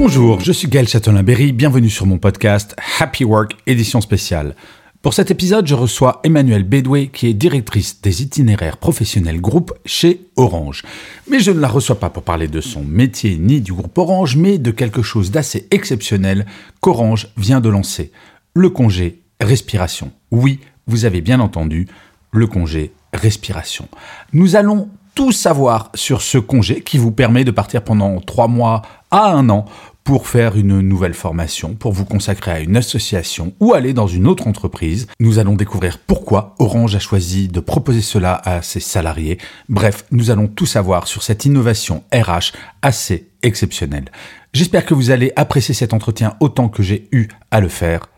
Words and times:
Bonjour, 0.00 0.38
je 0.38 0.52
suis 0.52 0.68
Gaël 0.68 0.86
Châtelain-Berry, 0.86 1.50
bienvenue 1.50 1.90
sur 1.90 2.06
mon 2.06 2.18
podcast 2.18 2.76
Happy 3.00 3.24
Work 3.24 3.56
édition 3.66 4.00
spéciale. 4.00 4.54
Pour 5.02 5.12
cet 5.12 5.32
épisode, 5.32 5.66
je 5.66 5.74
reçois 5.74 6.20
Emmanuelle 6.22 6.62
Bédoué, 6.62 7.08
qui 7.08 7.26
est 7.26 7.34
directrice 7.34 8.00
des 8.00 8.22
itinéraires 8.22 8.76
professionnels 8.76 9.40
groupe 9.40 9.74
chez 9.84 10.28
Orange. 10.36 10.84
Mais 11.28 11.40
je 11.40 11.50
ne 11.50 11.58
la 11.58 11.66
reçois 11.66 11.98
pas 11.98 12.10
pour 12.10 12.22
parler 12.22 12.46
de 12.46 12.60
son 12.60 12.84
métier 12.84 13.38
ni 13.38 13.60
du 13.60 13.72
groupe 13.72 13.98
Orange, 13.98 14.36
mais 14.36 14.58
de 14.58 14.70
quelque 14.70 15.02
chose 15.02 15.32
d'assez 15.32 15.66
exceptionnel 15.72 16.46
qu'Orange 16.80 17.26
vient 17.36 17.60
de 17.60 17.68
lancer. 17.68 18.12
Le 18.54 18.70
congé 18.70 19.24
respiration. 19.40 20.12
Oui, 20.30 20.60
vous 20.86 21.06
avez 21.06 21.22
bien 21.22 21.40
entendu, 21.40 21.88
le 22.30 22.46
congé 22.46 22.92
respiration. 23.12 23.88
Nous 24.32 24.54
allons 24.54 24.90
tout 25.18 25.32
savoir 25.32 25.90
sur 25.96 26.22
ce 26.22 26.38
congé 26.38 26.80
qui 26.80 26.96
vous 26.96 27.10
permet 27.10 27.42
de 27.42 27.50
partir 27.50 27.82
pendant 27.82 28.20
trois 28.20 28.46
mois 28.46 28.82
à 29.10 29.32
un 29.32 29.48
an 29.48 29.64
pour 30.04 30.28
faire 30.28 30.56
une 30.56 30.78
nouvelle 30.78 31.12
formation, 31.12 31.74
pour 31.74 31.90
vous 31.90 32.04
consacrer 32.04 32.52
à 32.52 32.60
une 32.60 32.76
association 32.76 33.52
ou 33.58 33.74
aller 33.74 33.92
dans 33.92 34.06
une 34.06 34.28
autre 34.28 34.46
entreprise. 34.46 35.08
Nous 35.18 35.40
allons 35.40 35.56
découvrir 35.56 35.98
pourquoi 35.98 36.54
Orange 36.60 36.94
a 36.94 37.00
choisi 37.00 37.48
de 37.48 37.58
proposer 37.58 38.00
cela 38.00 38.40
à 38.44 38.62
ses 38.62 38.78
salariés. 38.78 39.38
Bref, 39.68 40.04
nous 40.12 40.30
allons 40.30 40.46
tout 40.46 40.66
savoir 40.66 41.08
sur 41.08 41.24
cette 41.24 41.44
innovation 41.44 42.04
RH 42.14 42.52
assez 42.82 43.26
exceptionnelle. 43.42 44.12
J'espère 44.52 44.86
que 44.86 44.94
vous 44.94 45.10
allez 45.10 45.32
apprécier 45.34 45.74
cet 45.74 45.94
entretien 45.94 46.36
autant 46.38 46.68
que 46.68 46.84
j'ai 46.84 47.08
eu 47.10 47.26
à 47.50 47.58
le 47.58 47.68
faire. 47.68 48.08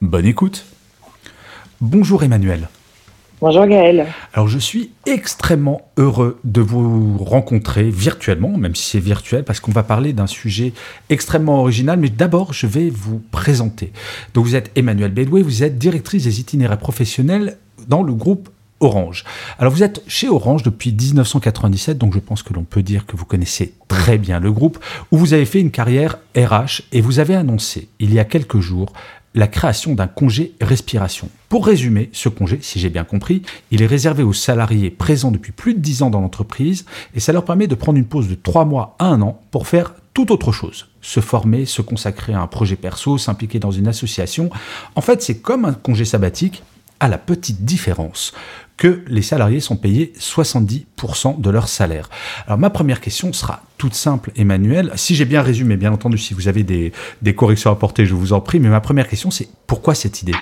Bonne 0.00 0.24
écoute. 0.24 0.64
Bonjour 1.82 2.22
Emmanuel. 2.22 2.70
Bonjour 3.42 3.66
Gaël. 3.66 4.06
Alors 4.32 4.48
je 4.48 4.58
suis 4.58 4.92
extrêmement 5.04 5.82
heureux 5.98 6.40
de 6.44 6.62
vous 6.62 7.18
rencontrer 7.18 7.90
virtuellement, 7.90 8.56
même 8.56 8.74
si 8.74 8.88
c'est 8.88 8.98
virtuel, 8.98 9.44
parce 9.44 9.60
qu'on 9.60 9.72
va 9.72 9.82
parler 9.82 10.14
d'un 10.14 10.26
sujet 10.26 10.72
extrêmement 11.10 11.60
original. 11.60 11.98
Mais 11.98 12.08
d'abord, 12.08 12.54
je 12.54 12.66
vais 12.66 12.88
vous 12.88 13.20
présenter. 13.30 13.92
Donc 14.32 14.46
vous 14.46 14.56
êtes 14.56 14.70
Emmanuel 14.74 15.10
Bédoué, 15.10 15.42
vous 15.42 15.62
êtes 15.62 15.76
directrice 15.76 16.24
des 16.24 16.40
itinéraires 16.40 16.78
professionnels 16.78 17.58
dans 17.88 18.02
le 18.02 18.14
groupe 18.14 18.48
Orange. 18.80 19.24
Alors 19.58 19.72
vous 19.72 19.82
êtes 19.82 20.02
chez 20.06 20.28
Orange 20.28 20.62
depuis 20.62 20.92
1997, 20.92 21.96
donc 21.98 22.14
je 22.14 22.18
pense 22.18 22.42
que 22.42 22.52
l'on 22.54 22.64
peut 22.64 22.82
dire 22.82 23.06
que 23.06 23.16
vous 23.16 23.24
connaissez 23.24 23.74
très 23.88 24.18
bien 24.18 24.38
le 24.40 24.52
groupe, 24.52 24.78
où 25.10 25.16
vous 25.18 25.32
avez 25.32 25.46
fait 25.46 25.60
une 25.60 25.70
carrière 25.70 26.18
RH 26.36 26.82
et 26.92 27.00
vous 27.00 27.18
avez 27.18 27.34
annoncé 27.34 27.88
il 28.00 28.12
y 28.12 28.18
a 28.18 28.24
quelques 28.24 28.60
jours 28.60 28.92
la 29.36 29.46
création 29.46 29.94
d'un 29.94 30.08
congé 30.08 30.54
respiration. 30.60 31.28
Pour 31.48 31.66
résumer, 31.66 32.08
ce 32.12 32.28
congé, 32.28 32.58
si 32.62 32.80
j'ai 32.80 32.88
bien 32.88 33.04
compris, 33.04 33.42
il 33.70 33.82
est 33.82 33.86
réservé 33.86 34.22
aux 34.22 34.32
salariés 34.32 34.90
présents 34.90 35.30
depuis 35.30 35.52
plus 35.52 35.74
de 35.74 35.78
10 35.78 36.02
ans 36.02 36.10
dans 36.10 36.22
l'entreprise 36.22 36.86
et 37.14 37.20
ça 37.20 37.32
leur 37.32 37.44
permet 37.44 37.68
de 37.68 37.74
prendre 37.74 37.98
une 37.98 38.06
pause 38.06 38.28
de 38.28 38.34
3 38.34 38.64
mois 38.64 38.96
à 38.98 39.06
un 39.06 39.20
an 39.20 39.40
pour 39.50 39.68
faire 39.68 39.94
tout 40.14 40.32
autre 40.32 40.50
chose. 40.50 40.88
Se 41.02 41.20
former, 41.20 41.66
se 41.66 41.82
consacrer 41.82 42.32
à 42.32 42.40
un 42.40 42.46
projet 42.46 42.76
perso, 42.76 43.18
s'impliquer 43.18 43.58
dans 43.58 43.70
une 43.70 43.86
association. 43.86 44.48
En 44.94 45.02
fait, 45.02 45.22
c'est 45.22 45.38
comme 45.38 45.66
un 45.66 45.74
congé 45.74 46.06
sabbatique 46.06 46.62
à 47.00 47.08
la 47.08 47.18
petite 47.18 47.64
différence 47.64 48.32
que 48.76 49.02
les 49.08 49.22
salariés 49.22 49.60
sont 49.60 49.76
payés 49.76 50.12
70% 50.18 51.40
de 51.40 51.50
leur 51.50 51.68
salaire. 51.68 52.10
Alors 52.46 52.58
ma 52.58 52.70
première 52.70 53.00
question 53.00 53.32
sera 53.32 53.62
toute 53.78 53.94
simple, 53.94 54.32
Emmanuel. 54.36 54.92
Si 54.96 55.14
j'ai 55.14 55.24
bien 55.24 55.42
résumé, 55.42 55.76
bien 55.76 55.92
entendu, 55.92 56.18
si 56.18 56.34
vous 56.34 56.48
avez 56.48 56.62
des, 56.62 56.92
corrections 57.34 57.70
à 57.70 57.72
apporter, 57.72 58.04
je 58.06 58.14
vous 58.14 58.32
en 58.32 58.40
prie, 58.40 58.60
mais 58.60 58.68
ma 58.68 58.80
première 58.80 59.08
question, 59.08 59.30
c'est 59.30 59.48
pourquoi 59.66 59.94
cette 59.94 60.22
idée? 60.22 60.34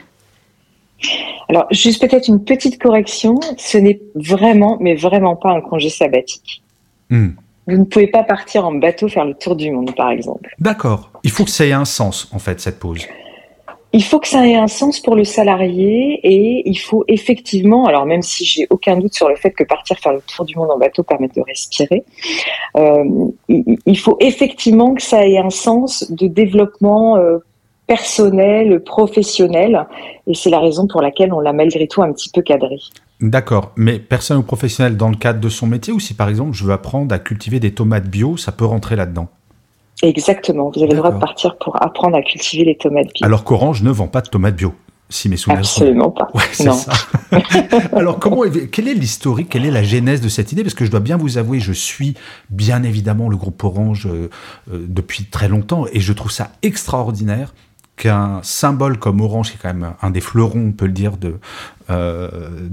Alors, 1.48 1.66
juste 1.70 2.00
peut-être 2.00 2.28
une 2.28 2.42
petite 2.42 2.80
correction, 2.80 3.38
ce 3.56 3.78
n'est 3.78 4.00
vraiment, 4.14 4.78
mais 4.80 4.94
vraiment 4.94 5.36
pas 5.36 5.50
un 5.50 5.60
congé 5.60 5.90
sabbatique. 5.90 6.62
Hmm. 7.10 7.30
Vous 7.66 7.76
ne 7.76 7.84
pouvez 7.84 8.06
pas 8.06 8.24
partir 8.24 8.66
en 8.66 8.72
bateau 8.72 9.08
faire 9.08 9.24
le 9.24 9.34
tour 9.34 9.54
du 9.54 9.70
monde, 9.70 9.94
par 9.94 10.10
exemple. 10.10 10.54
D'accord. 10.58 11.10
Il 11.22 11.30
faut 11.30 11.44
que 11.44 11.50
ça 11.50 11.66
ait 11.66 11.72
un 11.72 11.84
sens, 11.84 12.28
en 12.32 12.38
fait, 12.38 12.60
cette 12.60 12.78
pause 12.78 13.06
il 13.94 14.02
faut 14.02 14.18
que 14.18 14.26
ça 14.26 14.44
ait 14.44 14.56
un 14.56 14.66
sens 14.66 14.98
pour 14.98 15.14
le 15.14 15.22
salarié 15.22 16.18
et 16.24 16.68
il 16.68 16.74
faut 16.74 17.04
effectivement, 17.06 17.86
alors 17.86 18.06
même 18.06 18.22
si 18.22 18.44
j'ai 18.44 18.66
aucun 18.68 18.96
doute 18.96 19.14
sur 19.14 19.28
le 19.28 19.36
fait 19.36 19.52
que 19.52 19.62
partir 19.62 19.96
faire 20.00 20.12
le 20.12 20.20
tour 20.20 20.44
du 20.44 20.56
monde 20.56 20.72
en 20.72 20.78
bateau 20.78 21.04
permet 21.04 21.28
de 21.28 21.40
respirer, 21.40 22.04
euh, 22.76 23.04
il, 23.48 23.98
faut 23.98 24.16
effectivement 24.18 24.94
que 24.94 25.02
ça 25.02 25.24
ait 25.24 25.38
un 25.38 25.50
sens 25.50 26.10
de 26.10 26.26
développement 26.26 27.18
euh, 27.18 27.38
personnel, 27.86 28.82
professionnel, 28.82 29.86
et 30.26 30.34
c'est 30.34 30.50
la 30.50 30.58
raison 30.58 30.88
pour 30.88 31.00
laquelle 31.00 31.32
on 31.32 31.38
l'a 31.38 31.52
malgré 31.52 31.86
tout 31.86 32.02
un 32.02 32.12
petit 32.12 32.30
peu 32.30 32.42
cadré. 32.42 32.78
D'accord, 33.20 33.70
mais 33.76 34.00
personnel 34.00 34.42
ou 34.42 34.44
professionnel 34.44 34.96
dans 34.96 35.08
le 35.08 35.16
cadre 35.16 35.38
de 35.38 35.48
son 35.48 35.68
métier 35.68 35.92
ou 35.92 36.00
si 36.00 36.14
par 36.14 36.28
exemple 36.28 36.52
je 36.52 36.64
veux 36.64 36.72
apprendre 36.72 37.14
à 37.14 37.20
cultiver 37.20 37.60
des 37.60 37.72
tomates 37.72 38.08
bio, 38.08 38.36
ça 38.36 38.50
peut 38.50 38.64
rentrer 38.64 38.96
là-dedans? 38.96 39.28
Exactement, 40.04 40.70
vous 40.74 40.82
avez 40.82 40.92
le 40.92 40.98
droit 40.98 41.12
de 41.12 41.18
partir 41.18 41.56
pour 41.56 41.82
apprendre 41.82 42.16
à 42.16 42.22
cultiver 42.22 42.64
les 42.64 42.76
tomates 42.76 43.06
bio. 43.14 43.24
Alors 43.24 43.42
qu'Orange 43.42 43.82
ne 43.82 43.90
vend 43.90 44.06
pas 44.06 44.20
de 44.20 44.28
tomates 44.28 44.54
bio 44.54 44.74
si 45.08 45.28
mes 45.28 45.36
souvenirs 45.36 45.60
Absolument 45.60 46.10
pas. 46.10 46.28
Ouais, 46.34 46.42
c'est 46.52 46.70
ça. 46.72 46.92
Alors, 47.92 48.18
comment, 48.18 48.42
quel 48.70 48.88
est 48.88 48.94
l'historique, 48.94 49.48
quelle 49.48 49.64
est 49.64 49.70
la 49.70 49.82
genèse 49.82 50.20
de 50.20 50.28
cette 50.28 50.52
idée? 50.52 50.62
Parce 50.62 50.74
que 50.74 50.84
je 50.84 50.90
dois 50.90 51.00
bien 51.00 51.16
vous 51.16 51.38
avouer, 51.38 51.60
je 51.60 51.72
suis 51.72 52.14
bien 52.50 52.82
évidemment 52.82 53.28
le 53.28 53.36
groupe 53.36 53.62
Orange 53.64 54.06
euh, 54.06 54.28
euh, 54.72 54.84
depuis 54.88 55.24
très 55.24 55.48
longtemps 55.48 55.86
et 55.92 56.00
je 56.00 56.12
trouve 56.12 56.32
ça 56.32 56.50
extraordinaire 56.62 57.54
qu'un 57.96 58.40
symbole 58.42 58.98
comme 58.98 59.20
Orange, 59.20 59.50
qui 59.50 59.56
est 59.56 59.60
quand 59.62 59.72
même 59.72 59.94
un 60.02 60.10
des 60.10 60.20
fleurons, 60.20 60.68
on 60.68 60.72
peut 60.72 60.86
le 60.86 60.92
dire, 60.92 61.16
de, 61.16 61.36
euh, 61.90 62.28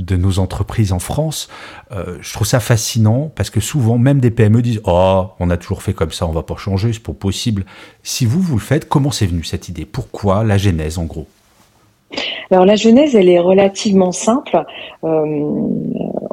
nos 0.09 0.39
entreprises 0.39 0.93
en 0.93 0.99
France, 0.99 1.49
euh, 1.91 2.17
je 2.21 2.33
trouve 2.33 2.47
ça 2.47 2.59
fascinant 2.59 3.31
parce 3.35 3.49
que 3.49 3.59
souvent, 3.59 3.97
même 3.97 4.19
des 4.19 4.31
PME 4.31 4.61
disent 4.61 4.81
Oh, 4.85 5.27
on 5.39 5.49
a 5.49 5.57
toujours 5.57 5.83
fait 5.83 5.93
comme 5.93 6.11
ça, 6.11 6.25
on 6.25 6.31
va 6.31 6.43
pas 6.43 6.55
changer, 6.55 6.93
c'est 6.93 7.03
pas 7.03 7.13
possible. 7.13 7.65
Si 8.03 8.25
vous, 8.25 8.41
vous 8.41 8.55
le 8.55 8.61
faites, 8.61 8.89
comment 8.89 9.11
c'est 9.11 9.27
venu 9.27 9.43
cette 9.43 9.69
idée? 9.69 9.85
Pourquoi 9.85 10.43
la 10.43 10.57
genèse, 10.57 10.97
en 10.97 11.05
gros? 11.05 11.27
Alors 12.49 12.65
la 12.65 12.75
genèse, 12.75 13.15
elle 13.15 13.29
est 13.29 13.39
relativement 13.39 14.11
simple. 14.11 14.63
Euh, 15.03 15.25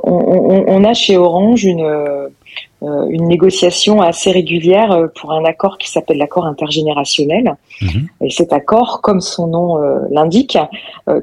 on, 0.02 0.84
a 0.84 0.94
chez 0.94 1.16
Orange 1.16 1.64
une, 1.64 1.86
une 2.82 3.26
négociation 3.26 4.00
assez 4.00 4.30
régulière 4.30 4.92
euh, 4.92 5.06
pour 5.08 5.32
un 5.32 5.44
accord 5.44 5.78
qui 5.78 5.90
s'appelle 5.90 6.18
l'accord 6.18 6.46
intergénérationnel. 6.46 7.56
Mhm. 7.80 8.08
Et 8.22 8.30
cet 8.30 8.52
accord, 8.52 9.00
comme 9.02 9.20
son 9.20 9.46
nom 9.48 9.78
l'indique, 10.10 10.58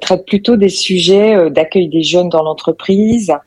traite 0.02 0.26
plutôt 0.26 0.56
des 0.56 0.70
sujets 0.70 1.50
d'accueil 1.50 1.88
des 1.88 2.04
jeunes 2.04 2.30
dans 2.30 2.44
l'entreprise, 2.44 3.32
euh, 3.32 3.38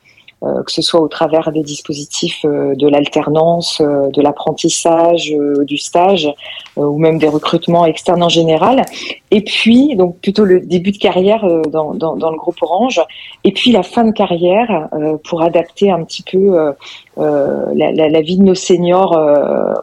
que 0.41 0.71
ce 0.71 0.81
soit 0.81 1.01
au 1.01 1.07
travers 1.07 1.51
des 1.51 1.63
dispositifs 1.63 2.45
euh, 2.45 2.73
de 2.75 2.87
l'alternance, 2.87 3.81
euh, 3.81 4.09
de 4.11 4.21
l'apprentissage, 4.21 5.33
du 5.63 5.77
stage, 5.77 6.29
ou 6.77 6.97
même 6.97 7.17
des 7.17 7.27
recrutements 7.27 7.85
externes 7.85 8.23
en 8.23 8.29
général. 8.29 8.85
Et 9.31 9.41
puis, 9.41 9.95
donc 9.95 10.17
plutôt 10.19 10.45
le 10.45 10.61
début 10.61 10.91
de 10.91 10.97
carrière 10.97 11.45
dans, 11.69 11.93
dans, 11.93 12.15
dans, 12.15 12.31
le 12.31 12.37
groupe 12.37 12.55
Orange, 12.61 13.01
et 13.43 13.51
puis 13.51 13.71
la 13.71 13.83
fin 13.83 14.05
de 14.05 14.11
carrière 14.11 14.87
pour 15.25 15.41
adapter 15.41 15.91
un 15.91 16.03
petit 16.03 16.23
peu 16.23 16.73
la, 17.17 17.91
la, 17.91 18.09
la, 18.09 18.21
vie 18.21 18.37
de 18.37 18.43
nos 18.43 18.55
seniors 18.55 19.11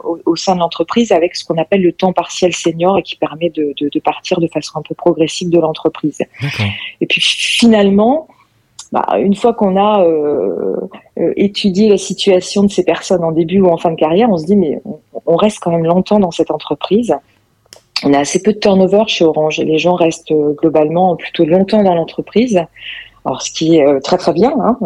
au, 0.05 0.19
au, 0.25 0.37
sein 0.37 0.55
de 0.55 0.61
l'entreprise 0.61 1.13
avec 1.13 1.37
ce 1.37 1.45
qu'on 1.45 1.59
appelle 1.59 1.83
le 1.83 1.93
temps 1.93 2.13
partiel 2.13 2.55
senior 2.55 2.99
et 2.99 3.03
qui 3.03 3.17
permet 3.17 3.51
de, 3.51 3.75
de, 3.79 3.89
de 3.93 4.01
partir 4.01 4.41
de 4.41 4.49
façon 4.49 4.79
un 4.79 4.83
peu 4.83 4.95
progressive 4.95 5.51
de 5.51 5.59
l'entreprise. 5.59 6.23
Et 7.01 7.07
puis 7.07 7.21
finalement, 7.21 8.29
bah, 8.97 9.19
une 9.19 9.35
fois 9.35 9.53
qu'on 9.53 9.77
a 9.77 10.03
euh, 10.05 10.75
euh, 11.19 11.35
étudié 11.37 11.91
la 11.91 11.99
situation 11.99 12.63
de 12.63 12.71
ces 12.71 12.83
personnes 12.83 13.23
en 13.25 13.31
début 13.31 13.61
ou 13.61 13.69
en 13.69 13.77
fin 13.77 13.91
de 13.91 13.97
carrière, 13.97 14.31
on 14.31 14.39
se 14.39 14.47
dit 14.47 14.57
mais 14.57 14.81
on, 15.27 15.37
reste 15.37 15.59
quand 15.61 15.71
même 15.71 15.85
longtemps 15.85 16.19
dans 16.19 16.31
cette 16.31 16.51
entreprise. 16.51 17.15
On 18.05 18.15
a 18.15 18.21
assez 18.21 18.41
peu 18.41 18.55
de 18.55 18.59
turnover 18.59 19.03
chez 19.07 19.27
Orange. 19.27 19.59
Les 19.59 19.77
gens 19.77 19.97
restent 19.97 20.33
euh, 20.33 20.55
globalement 20.55 21.15
plutôt 21.15 21.45
longtemps 21.45 21.83
dans 21.83 21.95
l'entreprise. 21.95 22.59
Alors, 23.27 23.43
ce 23.43 23.51
qui 23.51 23.77
est 23.77 24.01
très 24.01 24.17
très 24.17 24.33
bien, 24.33 24.55
hein, 24.61 24.79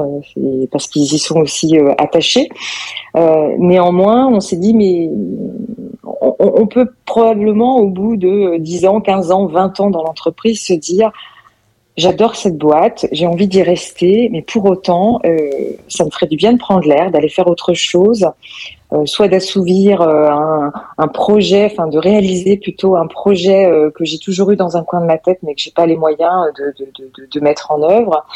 parce 0.72 0.88
qu'ils 0.88 1.02
y 1.02 1.18
sont 1.18 1.38
aussi 1.40 1.76
attachés. 1.98 2.48
néanmoins, 3.14 4.28
on 4.28 4.40
s'est 4.40 4.56
dit, 4.56 4.72
mais 4.72 5.10
on, 6.04 6.34
on, 6.38 6.66
peut 6.66 6.88
probablement, 7.04 7.76
au 7.76 7.88
bout 7.88 8.16
de 8.16 8.56
10 8.56 8.86
ans, 8.86 9.02
15 9.02 9.30
ans, 9.30 9.44
20 9.44 9.80
ans 9.80 9.90
dans 9.90 10.02
l'entreprise, 10.02 10.64
se 10.64 10.72
dire, 10.72 11.12
j'adore 12.00 12.35
cette 12.35 12.56
boîte, 12.56 13.06
j'ai 13.12 13.26
envie 13.26 13.47
d'y 13.47 13.62
rester, 13.62 14.29
mais 14.32 14.43
pour 14.43 14.64
autant, 14.64 15.20
euh, 15.25 15.50
ça 15.88 16.05
me 16.05 16.11
ferait 16.11 16.26
du 16.26 16.37
bien 16.37 16.52
de 16.55 16.58
prendre 16.58 16.87
l'air, 16.88 17.11
d'aller 17.11 17.29
faire 17.29 17.47
autre 17.47 17.75
chose, 17.75 18.26
soit 19.04 19.28
d'assouvir 19.28 20.02
euh, 20.02 20.28
un, 20.28 20.72
un, 20.98 21.08
projet, 21.08 21.69
enfin 21.70 21.87
de 21.87 21.98
réaliser 21.98 22.56
plutôt 22.56 22.96
un 22.96 23.06
projet 23.06 23.66
euh, 23.66 23.90
que 23.90 24.04
j'ai 24.04 24.19
toujours 24.19 24.50
eu 24.50 24.56
dans 24.56 24.76
un 24.76 24.82
coin 24.82 25.00
de 25.00 25.06
ma 25.06 25.19
tête, 25.19 25.38
mais 25.42 25.54
que 25.54 25.60
j'ai 25.60 25.70
pas 25.70 25.87
les 25.87 25.96
moyens 25.96 26.52
de, 26.58 26.75
de, 26.78 26.90
de, 26.98 27.28
de 27.32 27.40
mettre 27.40 27.70
en 27.70 27.82
œuvre. 27.82 28.26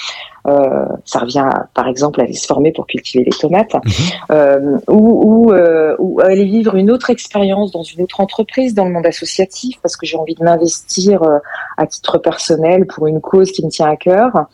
Euh, 0.47 0.85
ça 1.05 1.21
revient, 1.21 1.49
par 1.73 1.89
exemple, 1.89 2.21
à 2.21 2.25
aller 2.25 2.35
se 2.35 2.47
former 2.47 2.71
pour 2.71 2.87
cultiver 2.87 3.25
les 3.25 3.33
tomates, 3.33 3.75
mmh. 3.75 4.77
ou, 4.89 5.49
ou, 5.49 5.55
ou, 5.99 6.21
aller 6.21 6.45
vivre 6.45 6.77
une 6.77 6.91
autre 6.91 7.09
expérience 7.11 7.73
dans 7.73 7.83
une 7.83 8.03
autre 8.03 8.21
entreprise, 8.21 8.75
dans 8.75 8.85
le 8.85 8.93
monde 8.93 9.07
associatif, 9.07 9.81
parce 9.83 9.97
que 9.97 10.05
j'ai 10.05 10.19
envie 10.19 10.35
de 10.35 10.45
m'investir 10.45 11.23
à 11.79 11.87
titre 11.87 12.19
personnel 12.19 12.87
pour 12.87 13.07
une 13.07 13.23
cause 13.23 13.53
qui 13.53 13.65
me 13.65 13.71
tient 13.71 13.89
à 13.89 13.97
cœur. 13.97 14.47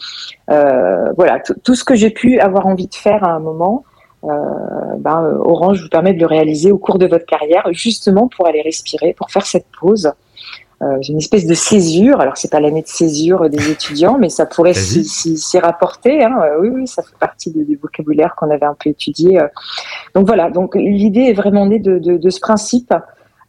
voilà, 0.47 1.41
tout 1.65 1.75
ce 1.75 1.85
que 1.85 1.97
j'ai 1.97 2.11
pu 2.11 2.39
avoir 2.39 2.67
envie 2.67 2.87
de 2.87 2.95
faire 2.95 3.25
à 3.25 3.33
un 3.33 3.41
moment. 3.41 3.85
Euh, 4.25 4.29
ben, 4.99 5.39
Orange 5.41 5.83
vous 5.83 5.89
permet 5.89 6.13
de 6.13 6.21
le 6.21 6.27
réaliser 6.27 6.73
au 6.73 6.79
cours 6.79 6.99
de 6.99 7.07
votre 7.07 7.27
carrière, 7.27 7.67
justement 7.73 8.29
pour 8.29 8.47
aller 8.47 8.63
respirer, 8.63 9.15
pour 9.15 9.31
faire 9.31 9.47
cette 9.47 9.67
pause. 9.81 10.13
Euh, 10.83 10.99
une 11.11 11.19
espèce 11.19 11.47
de 11.47 11.53
césure. 11.53 12.21
Alors 12.21 12.39
c'est 12.39 12.51
pas 12.51 12.59
l'année 12.59 12.81
de 12.81 12.89
césure 12.89 13.51
des 13.51 13.71
étudiants, 13.71 14.17
mais 14.19 14.31
ça 14.31 14.47
pourrait 14.47 14.73
s'y 14.73 15.59
rapporter. 15.59 16.25
Hein. 16.25 16.39
Euh, 16.43 16.61
oui, 16.61 16.69
oui, 16.71 16.87
ça 16.87 17.03
fait 17.03 17.19
partie 17.19 17.51
du 17.51 17.77
vocabulaire 17.77 18.35
qu'on 18.35 18.51
avait 18.51 18.65
un 18.65 18.77
peu 18.83 18.89
étudié. 18.89 19.41
Euh. 19.41 19.47
Donc 20.15 20.27
voilà. 20.27 20.51
Donc 20.51 20.75
l'idée 20.77 21.25
est 21.25 21.33
vraiment 21.35 21.67
née 21.67 21.81
de, 21.81 21.99
de, 21.99 22.17
de 22.17 22.31
ce 22.31 22.41
principe 22.41 22.95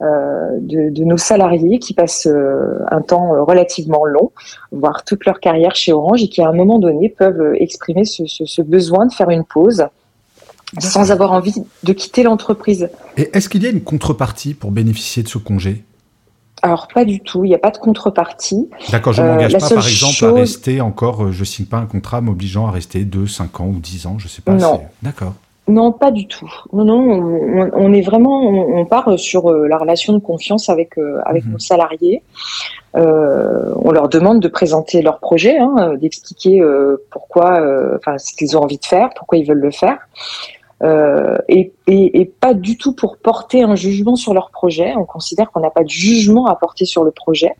euh, 0.01 0.57
de, 0.59 0.89
de, 0.89 1.03
nos 1.05 1.15
salariés 1.15 1.79
qui 1.79 1.93
passent 1.93 2.27
un 2.27 3.01
temps 3.01 3.45
relativement 3.45 4.03
long, 4.03 4.31
voire 4.73 5.05
toute 5.05 5.25
leur 5.25 5.39
carrière 5.39 5.73
chez 5.73 5.93
Orange, 5.93 6.23
et 6.23 6.27
qui 6.27 6.41
à 6.41 6.49
un 6.49 6.53
moment 6.53 6.79
donné 6.79 7.07
peuvent 7.07 7.53
exprimer 7.55 8.03
ce, 8.03 8.25
ce, 8.25 8.43
ce 8.43 8.61
besoin 8.61 9.05
de 9.05 9.13
faire 9.13 9.29
une 9.29 9.45
pause 9.45 9.85
sans 10.79 11.11
avoir 11.11 11.31
envie 11.31 11.53
de 11.83 11.93
quitter 11.93 12.23
l'entreprise. 12.23 12.89
Et 13.17 13.29
est-ce 13.33 13.49
qu'il 13.49 13.63
y 13.63 13.67
a 13.67 13.69
une 13.69 13.83
contrepartie 13.83 14.53
pour 14.53 14.71
bénéficier 14.71 15.23
de 15.23 15.27
ce 15.27 15.37
congé? 15.37 15.83
Alors 16.63 16.87
pas 16.93 17.05
du 17.05 17.19
tout, 17.19 17.43
il 17.43 17.49
n'y 17.49 17.55
a 17.55 17.59
pas 17.59 17.71
de 17.71 17.77
contrepartie. 17.77 18.69
D'accord, 18.91 19.13
je 19.13 19.21
ne 19.21 19.27
m'engage 19.27 19.55
euh, 19.55 19.59
pas 19.59 19.69
par 19.69 19.87
exemple 19.87 20.25
à 20.25 20.31
rester 20.33 20.79
encore, 20.79 21.23
euh, 21.23 21.31
je 21.31 21.43
signe 21.43 21.65
pas 21.65 21.77
un 21.77 21.87
contrat 21.87 22.21
m'obligeant 22.21 22.67
à 22.67 22.71
rester 22.71 23.03
2, 23.03 23.25
5 23.25 23.61
ans 23.61 23.67
ou 23.67 23.79
10 23.79 24.05
ans, 24.05 24.19
je 24.19 24.27
sais 24.27 24.43
pas. 24.43 24.53
Non. 24.53 24.81
D'accord. 25.01 25.33
Non, 25.67 25.91
pas 25.91 26.11
du 26.11 26.27
tout. 26.27 26.51
Non, 26.73 26.83
non, 26.83 27.69
on, 27.73 27.93
est 27.93 28.01
vraiment, 28.01 28.41
on, 28.41 28.85
part 28.85 29.17
sur 29.17 29.49
euh, 29.49 29.67
la 29.67 29.77
relation 29.77 30.13
de 30.13 30.19
confiance 30.19 30.69
avec 30.69 30.97
avec 31.25 31.45
mhm. 31.45 31.53
nos 31.53 31.59
salariés. 31.59 32.21
on 32.93 33.91
leur 33.91 34.09
demande 34.09 34.39
de 34.39 34.47
présenter 34.47 35.01
leur 35.01 35.19
projet, 35.19 35.57
hein, 35.57 35.95
d'expliquer 35.99 36.61
pourquoi, 37.09 37.59
enfin, 37.95 38.17
ce 38.17 38.33
qu'ils 38.35 38.57
ont 38.57 38.61
envie 38.61 38.79
de 38.79 38.85
faire, 38.85 39.09
pourquoi 39.15 39.37
ils 39.37 39.47
veulent 39.47 39.59
le 39.59 39.71
faire. 39.71 39.97
Euh, 40.83 41.37
et, 41.47 41.71
pas 42.39 42.53
du 42.53 42.77
tout 42.77 42.93
pour 42.93 43.17
porter 43.17 43.61
un 43.61 43.75
jugement 43.75 44.15
sur 44.15 44.33
leur 44.33 44.49
projet. 44.49 44.93
On 44.95 45.05
considère 45.05 45.51
qu'on 45.51 45.59
n'a 45.59 45.69
pas 45.69 45.83
de 45.83 45.89
jugement 45.89 46.47
à 46.47 46.55
porter 46.55 46.85
sur 46.85 47.03
le 47.03 47.11
projet. 47.11 47.53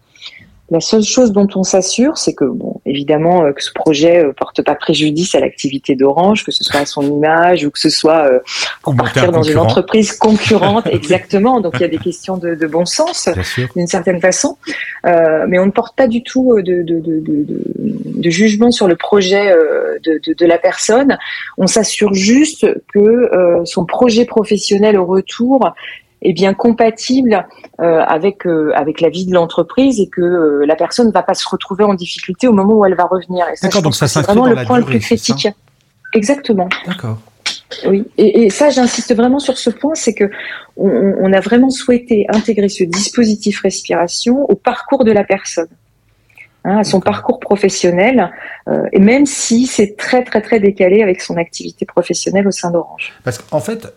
La 0.72 0.80
seule 0.80 1.04
chose 1.04 1.34
dont 1.34 1.50
on 1.56 1.64
s'assure, 1.64 2.18
c'est 2.18 2.34
que, 2.34 2.46
bon, 2.46 2.80
évidemment, 2.86 3.44
euh, 3.44 3.52
que 3.52 3.62
ce 3.62 3.74
projet 3.74 4.24
euh, 4.24 4.32
porte 4.32 4.62
pas 4.62 4.74
préjudice 4.74 5.36
à 5.36 5.42
l'activité 5.42 5.98
d'Orange, 5.98 6.46
que 6.46 6.52
ce 6.52 6.64
soit 6.64 6.80
à 6.80 6.86
son 6.86 7.02
image 7.02 7.66
ou 7.66 7.72
que 7.72 7.80
ce 7.80 7.90
soit 7.90 8.26
euh, 8.26 8.40
pour 8.82 8.96
partir 8.96 9.34
dans 9.34 9.44
une 9.44 9.58
entreprise 9.58 10.14
concurrente, 10.14 10.88
exactement. 10.92 11.60
Donc 11.60 11.74
il 11.76 11.82
y 11.82 11.84
a 11.84 11.90
des 11.90 11.98
questions 11.98 12.38
de, 12.38 12.56
de 12.56 12.68
bon 12.68 12.86
sens, 12.86 13.28
d'une 13.76 13.88
certaine 13.88 14.22
façon, 14.22 14.58
euh, 15.06 15.46
mais 15.46 15.60
on 15.60 15.66
ne 15.66 15.72
porte 15.72 15.98
pas 15.98 16.08
du 16.08 16.24
tout 16.24 16.56
de, 16.62 16.84
de, 16.84 17.02
de 17.04 18.30
jugement 18.30 18.72
sur 18.72 18.88
le 18.88 18.96
projet 18.96 19.54
de, 20.06 20.46
la 20.46 20.58
personne. 20.58 21.18
On 21.58 21.68
s'assure 21.68 22.14
juste 22.14 22.66
que 22.94 23.30
son 23.66 23.86
projet 23.86 24.24
professionnel 24.24 24.98
au 24.98 25.06
retour 25.06 25.74
est 26.22 26.34
bien 26.34 26.54
compatible 26.54 27.46
euh, 27.80 28.02
avec 28.02 28.46
euh, 28.46 28.72
avec 28.76 29.02
la 29.02 29.10
vie 29.10 29.26
de 29.26 29.34
l'entreprise 29.34 30.00
et 30.00 30.08
que 30.08 30.22
euh, 30.22 30.66
la 30.66 30.76
personne 30.76 31.08
ne 31.08 31.12
va 31.12 31.24
pas 31.24 31.34
se 31.34 31.48
retrouver 31.48 31.84
en 31.84 31.94
difficulté 31.94 32.48
au 32.48 32.54
moment 32.54 32.74
où 32.74 32.86
elle 32.86 32.96
va 32.96 33.06
revenir. 33.06 33.46
D'accord, 33.62 33.82
donc 33.82 33.96
ça 33.96 34.08
c'est 34.08 34.22
vraiment 34.22 34.46
le 34.46 34.64
point 34.66 34.80
le 34.80 34.86
plus 34.86 35.00
critique. 35.00 35.48
Exactement. 36.14 36.70
D'accord. 36.86 37.18
Oui, 37.88 38.06
et, 38.18 38.44
et 38.44 38.50
ça 38.50 38.70
j'insiste 38.70 39.16
vraiment 39.16 39.40
sur 39.40 39.58
ce 39.58 39.70
point, 39.70 39.96
c'est 39.96 40.14
que 40.14 40.30
on, 40.76 40.90
on, 40.90 41.32
a 41.32 41.40
vraiment 41.40 41.70
souhaité 41.70 42.26
intégrer 42.30 42.68
ce 42.68 42.84
dispositif 42.84 43.62
respiration 43.62 44.44
au 44.50 44.56
parcours 44.56 45.06
de 45.06 45.12
la 45.12 45.24
personne. 45.24 45.70
Hein, 46.64 46.78
à 46.78 46.84
son 46.84 47.00
parcours 47.00 47.40
professionnel, 47.40 48.32
euh, 48.68 48.84
et 48.94 49.00
même 49.00 49.26
si 49.26 49.66
c'est 49.66 49.98
très 49.98 50.24
très 50.24 50.44
très 50.44 50.60
décalé 50.60 51.02
avec 51.02 51.20
son 51.20 51.38
activité 51.38 51.88
professionnelle 51.88 52.48
au 52.48 52.52
sein 52.52 52.70
d'Orange. 52.70 53.14
Parce 53.24 53.40
qu'en 53.40 53.60
fait, 53.60 53.92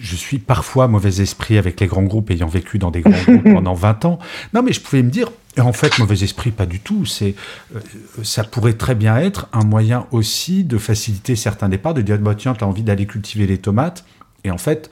je 0.00 0.16
suis 0.16 0.38
parfois 0.38 0.88
mauvais 0.88 1.20
esprit 1.20 1.58
avec 1.58 1.80
les 1.80 1.86
grands 1.86 2.02
groupes 2.02 2.30
ayant 2.30 2.48
vécu 2.48 2.78
dans 2.78 2.90
des 2.90 3.00
grands 3.00 3.22
groupes 3.22 3.44
pendant 3.54 3.74
20 3.74 4.04
ans. 4.04 4.18
Non, 4.54 4.62
mais 4.62 4.72
je 4.72 4.80
pouvais 4.80 5.02
me 5.02 5.10
dire, 5.10 5.30
en 5.58 5.72
fait, 5.72 5.98
mauvais 5.98 6.22
esprit, 6.22 6.50
pas 6.50 6.66
du 6.66 6.80
tout. 6.80 7.04
C'est, 7.04 7.34
euh, 7.74 7.80
ça 8.22 8.44
pourrait 8.44 8.74
très 8.74 8.94
bien 8.94 9.16
être 9.16 9.48
un 9.52 9.64
moyen 9.64 10.06
aussi 10.10 10.64
de 10.64 10.78
faciliter 10.78 11.36
certains 11.36 11.68
départs, 11.68 11.94
de 11.94 12.02
dire, 12.02 12.18
bah, 12.18 12.34
tiens, 12.36 12.54
tu 12.54 12.64
as 12.64 12.66
envie 12.66 12.82
d'aller 12.82 13.06
cultiver 13.06 13.46
les 13.46 13.58
tomates. 13.58 14.04
Et 14.44 14.50
en 14.50 14.58
fait, 14.58 14.90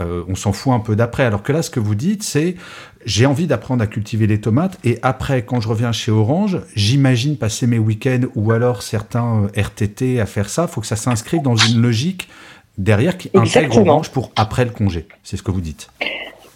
euh, 0.00 0.24
on 0.28 0.34
s'en 0.34 0.52
fout 0.52 0.72
un 0.72 0.80
peu 0.80 0.96
d'après. 0.96 1.24
Alors 1.24 1.42
que 1.42 1.52
là, 1.52 1.62
ce 1.62 1.70
que 1.70 1.80
vous 1.80 1.94
dites, 1.94 2.22
c'est 2.22 2.56
j'ai 3.04 3.26
envie 3.26 3.46
d'apprendre 3.46 3.82
à 3.82 3.86
cultiver 3.86 4.26
les 4.26 4.40
tomates 4.40 4.78
et 4.82 4.98
après, 5.02 5.44
quand 5.44 5.60
je 5.60 5.68
reviens 5.68 5.92
chez 5.92 6.10
Orange, 6.10 6.60
j'imagine 6.74 7.36
passer 7.36 7.66
mes 7.66 7.78
week-ends 7.78 8.22
ou 8.34 8.50
alors 8.50 8.82
certains 8.82 9.44
euh, 9.44 9.60
RTT 9.60 10.20
à 10.20 10.26
faire 10.26 10.48
ça. 10.48 10.66
Il 10.68 10.72
faut 10.72 10.80
que 10.80 10.86
ça 10.86 10.96
s'inscrive 10.96 11.42
dans 11.42 11.56
une 11.56 11.80
logique 11.80 12.28
derrière 12.78 13.16
qui 13.16 13.30
intègre 13.34 13.78
Orange 13.86 14.10
pour 14.10 14.30
après 14.36 14.64
le 14.64 14.70
congé. 14.70 15.06
C'est 15.22 15.36
ce 15.36 15.42
que 15.42 15.50
vous 15.50 15.60
dites. 15.60 15.88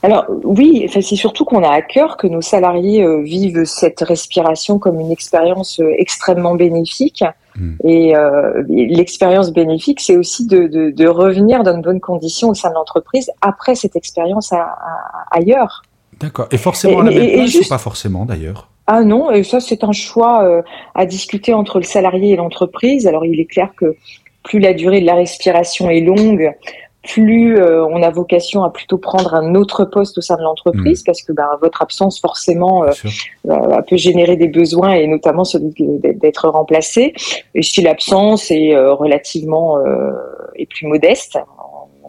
Alors 0.03 0.27
oui, 0.45 0.85
enfin, 0.89 1.01
c'est 1.01 1.17
surtout 1.17 1.45
qu'on 1.45 1.63
a 1.65 1.71
à 1.71 1.83
cœur 1.83 2.17
que 2.17 2.29
nos 2.29 2.41
salariés 2.41 3.03
euh, 3.03 3.21
vivent 3.23 3.65
cette 3.65 4.01
respiration 4.01 4.79
comme 4.79 5.01
une 5.01 5.11
expérience 5.11 5.81
euh, 5.81 5.93
extrêmement 5.99 6.55
bénéfique. 6.55 7.25
Hmm. 7.57 7.75
Et 7.83 8.15
euh, 8.15 8.63
l'expérience 8.69 9.53
bénéfique, 9.53 10.01
c'est 10.01 10.17
aussi 10.17 10.47
de, 10.47 10.69
de, 10.69 10.91
de, 10.91 11.09
revenir 11.09 11.65
dans 11.65 11.77
de 11.77 11.83
bonnes 11.83 12.01
conditions 12.01 12.51
au 12.51 12.55
sein 12.55 12.69
de 12.71 12.75
l'entreprise 12.75 13.31
après 13.41 13.75
cette 13.75 13.97
expérience 13.97 14.53
ailleurs. 15.33 15.83
D'accord. 16.21 16.47
Et 16.53 16.59
forcément 16.59 17.01
à 17.01 17.05
la 17.05 17.11
même 17.11 17.33
place 17.33 17.55
ou 17.57 17.69
pas 17.69 17.79
forcément 17.79 18.25
d'ailleurs? 18.25 18.69
Ah 18.87 19.03
non, 19.03 19.31
et 19.31 19.43
ça 19.43 19.61
c'est 19.61 19.85
un 19.85 19.93
choix 19.93 20.63
à 20.95 21.07
discuter 21.07 21.53
entre 21.53 21.79
le 21.79 21.85
salarié 21.85 22.33
et 22.33 22.37
l'entreprise. 22.37 23.07
Alors 23.07 23.27
il 23.27 23.39
est 23.39 23.47
clair 23.47 23.71
que 23.77 23.97
plus 24.49 24.59
la 24.61 24.73
durée 24.73 25.01
de 25.01 25.07
la 25.07 25.15
respiration 25.15 25.91
est 25.91 26.01
longue, 26.01 26.55
plus 27.03 27.59
euh, 27.59 27.87
on 27.87 28.03
a 28.03 28.11
vocation 28.11 28.65
à 28.65 28.71
plutôt 28.71 28.99
prendre 28.99 29.35
un 29.35 29.55
autre 29.55 29.85
poste 29.85 30.17
au 30.19 30.21
sein 30.23 30.37
de 30.37 30.43
l'entreprise, 30.43 31.03
mmh. 31.03 31.05
parce 31.05 31.23
que 31.23 31.33
bah, 31.33 31.51
votre 31.61 31.83
absence 31.83 32.19
forcément 32.19 32.85
euh, 32.85 32.91
euh, 33.49 33.83
peut 33.89 33.97
générer 33.97 34.37
des 34.37 34.49
besoins 34.49 34.95
et 34.95 35.07
notamment 35.07 35.45
celui 35.45 35.73
d'être 36.03 36.49
remplacé. 36.49 37.13
Et 37.55 37.63
si 37.63 37.83
l'absence 37.83 38.51
est 38.51 38.77
relativement 38.77 39.79
est 40.57 40.67
plus 40.67 40.87
modeste, 40.87 41.39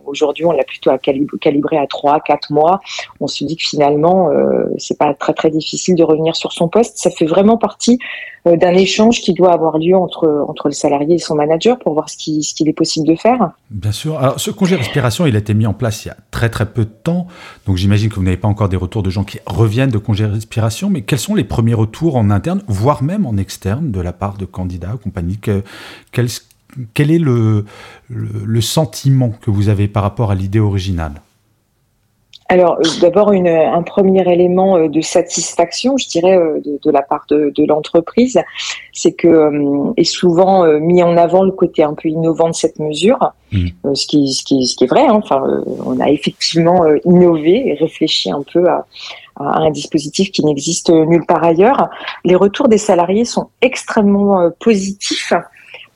Aujourd'hui, 0.09 0.45
on 0.45 0.51
l'a 0.51 0.63
plutôt 0.63 0.91
calibré 0.97 1.77
à 1.77 1.85
3, 1.87 2.19
4 2.21 2.51
mois. 2.51 2.79
On 3.19 3.27
se 3.27 3.43
dit 3.43 3.55
que 3.55 3.63
finalement, 3.63 4.29
euh, 4.29 4.65
c'est 4.77 4.97
pas 4.97 5.13
très 5.13 5.33
très 5.33 5.51
difficile 5.51 5.95
de 5.95 6.03
revenir 6.03 6.35
sur 6.35 6.51
son 6.51 6.67
poste. 6.67 6.97
Ça 6.97 7.11
fait 7.11 7.25
vraiment 7.25 7.57
partie 7.57 7.99
euh, 8.47 8.57
d'un 8.57 8.73
échange 8.73 9.21
qui 9.21 9.33
doit 9.33 9.53
avoir 9.53 9.77
lieu 9.77 9.95
entre 9.95 10.45
entre 10.47 10.67
le 10.67 10.73
salarié 10.73 11.15
et 11.15 11.19
son 11.19 11.35
manager 11.35 11.77
pour 11.77 11.93
voir 11.93 12.09
ce 12.09 12.17
qu'il 12.17 12.43
ce 12.43 12.63
est 12.63 12.73
possible 12.73 13.07
de 13.07 13.15
faire. 13.15 13.51
Bien 13.69 13.91
sûr. 13.91 14.19
Ce 14.37 14.49
congé 14.51 14.75
respiration, 14.75 15.25
il 15.27 15.35
a 15.35 15.39
été 15.39 15.53
mis 15.53 15.67
en 15.67 15.73
place 15.73 16.05
il 16.05 16.07
y 16.07 16.11
a 16.11 16.17
très 16.31 16.49
très 16.49 16.65
peu 16.65 16.85
de 16.85 16.89
temps. 16.89 17.27
Donc, 17.67 17.77
j'imagine 17.77 18.09
que 18.09 18.15
vous 18.15 18.23
n'avez 18.23 18.37
pas 18.37 18.47
encore 18.47 18.69
des 18.69 18.77
retours 18.77 19.03
de 19.03 19.09
gens 19.09 19.23
qui 19.23 19.39
reviennent 19.45 19.91
de 19.91 19.97
congé 19.97 20.25
respiration. 20.25 20.89
Mais 20.89 21.01
quels 21.01 21.19
sont 21.19 21.35
les 21.35 21.43
premiers 21.43 21.73
retours 21.73 22.15
en 22.15 22.29
interne, 22.29 22.63
voire 22.67 23.03
même 23.03 23.25
en 23.25 23.37
externe, 23.37 23.91
de 23.91 24.01
la 24.01 24.13
part 24.13 24.37
de 24.37 24.45
candidats, 24.45 24.95
compagnie 25.01 25.37
que, 25.37 25.63
quels, 26.11 26.29
quel 26.93 27.11
est 27.11 27.19
le, 27.19 27.65
le, 28.09 28.61
sentiment 28.61 29.31
que 29.41 29.51
vous 29.51 29.69
avez 29.69 29.88
par 29.88 30.03
rapport 30.03 30.31
à 30.31 30.35
l'idée 30.35 30.59
originale? 30.59 31.21
Alors, 32.51 32.79
euh, 32.79 32.99
d'abord, 32.99 33.31
un 33.31 33.83
premier 33.83 34.27
élément 34.27 34.75
euh, 34.75 34.88
de 34.88 35.01
satisfaction, 35.01 35.97
je 35.97 36.07
dirais, 36.09 36.35
euh, 36.35 36.59
de, 36.83 36.91
la 36.91 37.03
part 37.03 37.25
de, 37.29 37.65
l'entreprise, 37.67 38.41
c'est 38.91 39.11
que 39.11 39.93
est 39.97 40.03
souvent 40.03 40.65
mis 40.79 41.03
en 41.03 41.15
avant 41.15 41.43
le 41.43 41.51
côté 41.51 41.83
un 41.83 41.93
peu 41.93 42.09
innovant 42.09 42.49
de 42.49 42.55
cette 42.55 42.79
mesure, 42.79 43.19
mmh. 43.51 43.67
ce, 43.93 44.07
qui, 44.07 44.33
ce, 44.33 44.43
qui, 44.43 44.65
ce 44.65 44.75
qui 44.75 44.85
est 44.85 44.88
vrai. 44.88 45.05
Hein. 45.05 45.13
enfin, 45.13 45.43
on 45.85 45.99
a 45.99 46.09
effectivement 46.09 46.83
innové 47.05 47.69
et 47.69 47.73
réfléchi 47.75 48.31
un 48.31 48.41
peu 48.51 48.67
à, 48.67 48.88
à 49.35 49.59
un 49.59 49.69
dispositif 49.69 50.31
qui 50.31 50.43
n'existe 50.43 50.89
nulle 50.89 51.25
part 51.27 51.43
ailleurs. 51.43 51.89
Les 52.25 52.35
retours 52.35 52.67
des 52.67 52.79
salariés 52.79 53.25
sont 53.25 53.49
extrêmement 53.61 54.49
positifs. 54.59 55.33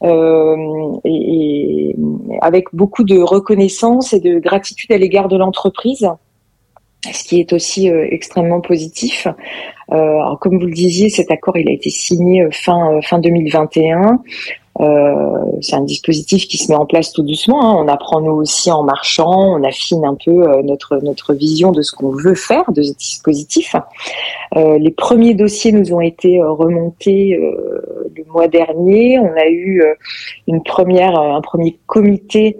Euh, 0.03 0.91
et, 1.05 1.95
avec 2.41 2.65
beaucoup 2.73 3.03
de 3.03 3.19
reconnaissance 3.19 4.13
et 4.13 4.19
de 4.19 4.39
gratitude 4.39 4.91
à 4.91 4.97
l'égard 4.97 5.27
de 5.27 5.37
l'entreprise. 5.37 6.07
ce 7.11 7.23
qui 7.23 7.39
est 7.39 7.53
aussi 7.53 7.87
extrêmement 7.87 8.61
positif. 8.61 9.27
alors, 9.89 10.39
comme 10.39 10.59
vous 10.59 10.65
le 10.65 10.73
disiez, 10.73 11.09
cet 11.09 11.31
accord 11.31 11.57
il 11.57 11.69
a 11.69 11.71
été 11.71 11.89
signé 11.89 12.47
fin 12.51 12.99
fin 13.01 13.19
2021. 13.19 14.19
Euh, 14.81 15.37
c'est 15.61 15.75
un 15.75 15.83
dispositif 15.83 16.47
qui 16.47 16.57
se 16.57 16.71
met 16.71 16.77
en 16.77 16.85
place 16.85 17.13
tout 17.13 17.21
doucement. 17.21 17.63
Hein. 17.63 17.75
On 17.77 17.87
apprend 17.87 18.21
nous 18.21 18.31
aussi 18.31 18.71
en 18.71 18.83
marchant, 18.83 19.31
on 19.31 19.63
affine 19.63 20.03
un 20.03 20.15
peu 20.15 20.31
euh, 20.31 20.63
notre 20.63 20.97
notre 20.97 21.33
vision 21.33 21.71
de 21.71 21.83
ce 21.83 21.91
qu'on 21.91 22.09
veut 22.09 22.33
faire 22.33 22.71
de 22.71 22.81
ce 22.81 22.93
dispositif. 22.93 23.75
Euh, 24.55 24.79
les 24.79 24.91
premiers 24.91 25.35
dossiers 25.35 25.71
nous 25.71 25.93
ont 25.93 26.01
été 26.01 26.41
remontés 26.41 27.39
le 28.15 28.23
mois 28.31 28.47
dernier. 28.47 29.19
On 29.19 29.33
a 29.35 29.47
eu 29.47 29.83
une 30.47 30.63
première, 30.63 31.19
un 31.19 31.41
premier 31.41 31.79
comité 31.85 32.57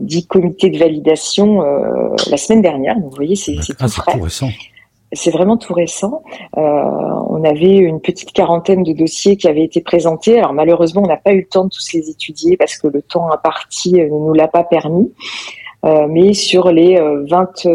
dit 0.00 0.26
comité 0.26 0.70
de 0.70 0.78
validation 0.78 1.62
la 2.30 2.36
semaine 2.36 2.62
dernière. 2.62 2.96
vous 2.98 3.10
voyez, 3.10 3.34
c'est 3.34 3.56
tout 3.56 3.74
ah, 3.80 3.88
frais. 3.88 4.20
récent. 4.20 4.48
C'est 5.12 5.30
vraiment 5.30 5.56
tout 5.56 5.72
récent. 5.72 6.22
Euh, 6.58 6.60
on 6.60 7.42
avait 7.42 7.76
une 7.76 8.00
petite 8.00 8.32
quarantaine 8.32 8.82
de 8.82 8.92
dossiers 8.92 9.36
qui 9.36 9.48
avaient 9.48 9.64
été 9.64 9.80
présentés. 9.80 10.38
Alors 10.38 10.52
malheureusement, 10.52 11.02
on 11.02 11.06
n'a 11.06 11.16
pas 11.16 11.32
eu 11.32 11.40
le 11.40 11.46
temps 11.46 11.64
de 11.64 11.70
tous 11.70 11.92
les 11.94 12.10
étudier 12.10 12.56
parce 12.58 12.76
que 12.76 12.88
le 12.88 13.00
temps 13.00 13.30
imparti 13.32 14.00
euh, 14.00 14.04
ne 14.04 14.10
nous 14.10 14.34
l'a 14.34 14.48
pas 14.48 14.64
permis. 14.64 15.10
Euh, 15.84 16.08
mais 16.08 16.32
sur 16.34 16.72
les 16.72 16.98
20, 17.30 17.66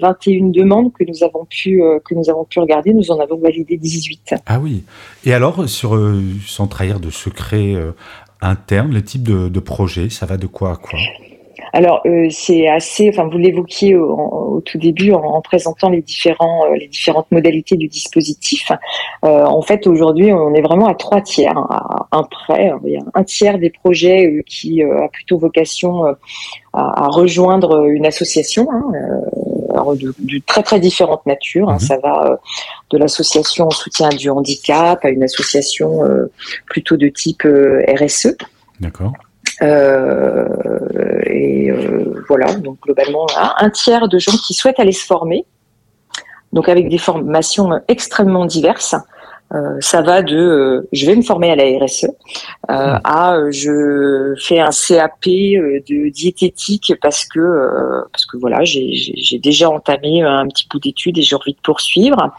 21 0.00 0.48
demandes 0.50 0.92
que 0.92 1.04
nous 1.04 1.22
avons 1.22 1.44
pu 1.44 1.80
que 2.04 2.14
nous 2.14 2.28
avons 2.28 2.44
pu 2.44 2.58
regarder, 2.58 2.92
nous 2.92 3.10
en 3.10 3.20
avons 3.20 3.38
validé 3.38 3.76
18. 3.76 4.34
Ah 4.46 4.58
oui. 4.58 4.82
Et 5.24 5.32
alors 5.32 5.68
sur 5.68 5.96
sans 6.44 6.66
trahir 6.66 6.98
de 6.98 7.10
secret 7.10 7.74
interne, 8.40 8.92
le 8.92 9.02
type 9.02 9.22
de, 9.22 9.48
de 9.48 9.60
projet, 9.60 10.10
ça 10.10 10.26
va 10.26 10.36
de 10.36 10.48
quoi 10.48 10.72
à 10.72 10.76
quoi? 10.76 10.98
Alors 11.72 12.02
euh, 12.06 12.28
c'est 12.30 12.68
assez, 12.68 13.08
enfin 13.08 13.28
vous 13.28 13.38
l'évoquiez 13.38 13.96
au, 13.96 14.62
tout 14.64 14.78
début 14.78 15.12
en, 15.12 15.40
présentant 15.40 15.90
les 15.90 16.02
différents, 16.02 16.64
euh, 16.66 16.76
les 16.76 16.88
différentes 16.88 17.30
modalités 17.30 17.76
du 17.76 17.88
dispositif. 17.88 18.70
Euh, 19.24 19.44
en 19.44 19.62
fait 19.62 19.86
aujourd'hui 19.86 20.32
on 20.32 20.54
est 20.54 20.62
vraiment 20.62 20.86
à 20.86 20.94
trois 20.94 21.20
tiers, 21.20 21.56
hein, 21.56 21.66
à 21.70 22.06
un 22.12 22.22
prêt. 22.22 22.72
Il 22.84 22.92
y 22.92 22.96
a 22.96 23.00
un 23.14 23.24
tiers 23.24 23.58
des 23.58 23.70
projets 23.70 24.42
qui 24.46 24.82
a 24.82 25.08
plutôt 25.08 25.38
vocation 25.38 26.04
à, 26.72 27.06
rejoindre 27.08 27.86
une 27.86 28.06
association. 28.06 28.68
Hein, 28.70 28.82
de, 29.96 30.38
très 30.46 30.62
très 30.62 30.78
différentes 30.78 31.26
natures. 31.26 31.68
Hein. 31.68 31.74
Mhm. 31.74 31.80
Ça 31.80 31.98
va 31.98 32.38
de 32.90 32.98
l'association 32.98 33.66
en 33.66 33.70
soutien 33.70 34.08
du 34.08 34.30
handicap 34.30 35.04
à 35.04 35.08
une 35.08 35.22
association 35.22 36.00
plutôt 36.66 36.96
de 36.96 37.08
type 37.08 37.42
RSE. 37.44 38.36
D'accord. 38.80 39.12
Euh, 39.62 40.48
et 41.26 41.70
euh, 41.70 42.24
voilà, 42.28 42.52
donc 42.54 42.80
globalement, 42.80 43.26
un 43.58 43.70
tiers 43.70 44.08
de 44.08 44.18
gens 44.18 44.36
qui 44.46 44.54
souhaitent 44.54 44.80
aller 44.80 44.92
se 44.92 45.06
former, 45.06 45.44
donc 46.52 46.68
avec 46.68 46.88
des 46.88 46.98
formations 46.98 47.80
extrêmement 47.88 48.46
diverses. 48.46 48.94
Euh, 49.54 49.76
ça 49.80 50.02
va 50.02 50.22
de 50.22 50.36
euh, 50.36 50.88
je 50.92 51.06
vais 51.06 51.14
me 51.14 51.22
former 51.22 51.52
à 51.52 51.56
la 51.56 51.64
RSE 51.78 52.04
euh, 52.04 52.08
mmh. 52.68 53.00
à 53.04 53.36
je 53.50 54.34
fais 54.40 54.58
un 54.58 54.70
CAP 54.70 55.26
de 55.26 56.08
diététique 56.08 56.94
parce 57.00 57.24
que 57.24 57.40
parce 58.10 58.26
que 58.26 58.36
voilà 58.36 58.64
j'ai 58.64 59.38
déjà 59.38 59.70
entamé 59.70 60.22
un 60.22 60.48
petit 60.48 60.66
bout 60.68 60.80
d'études 60.80 61.18
et 61.18 61.22
j'ai 61.22 61.36
envie 61.36 61.52
de 61.52 61.60
poursuivre 61.62 62.32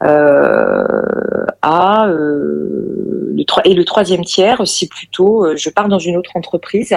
à 0.00 2.06
le 2.06 3.44
et 3.64 3.74
le 3.74 3.84
troisième 3.84 4.24
tiers 4.24 4.62
c'est 4.64 4.88
plutôt 4.88 5.56
je 5.56 5.70
pars 5.70 5.88
dans 5.88 5.98
une 5.98 6.16
autre 6.16 6.30
entreprise 6.34 6.94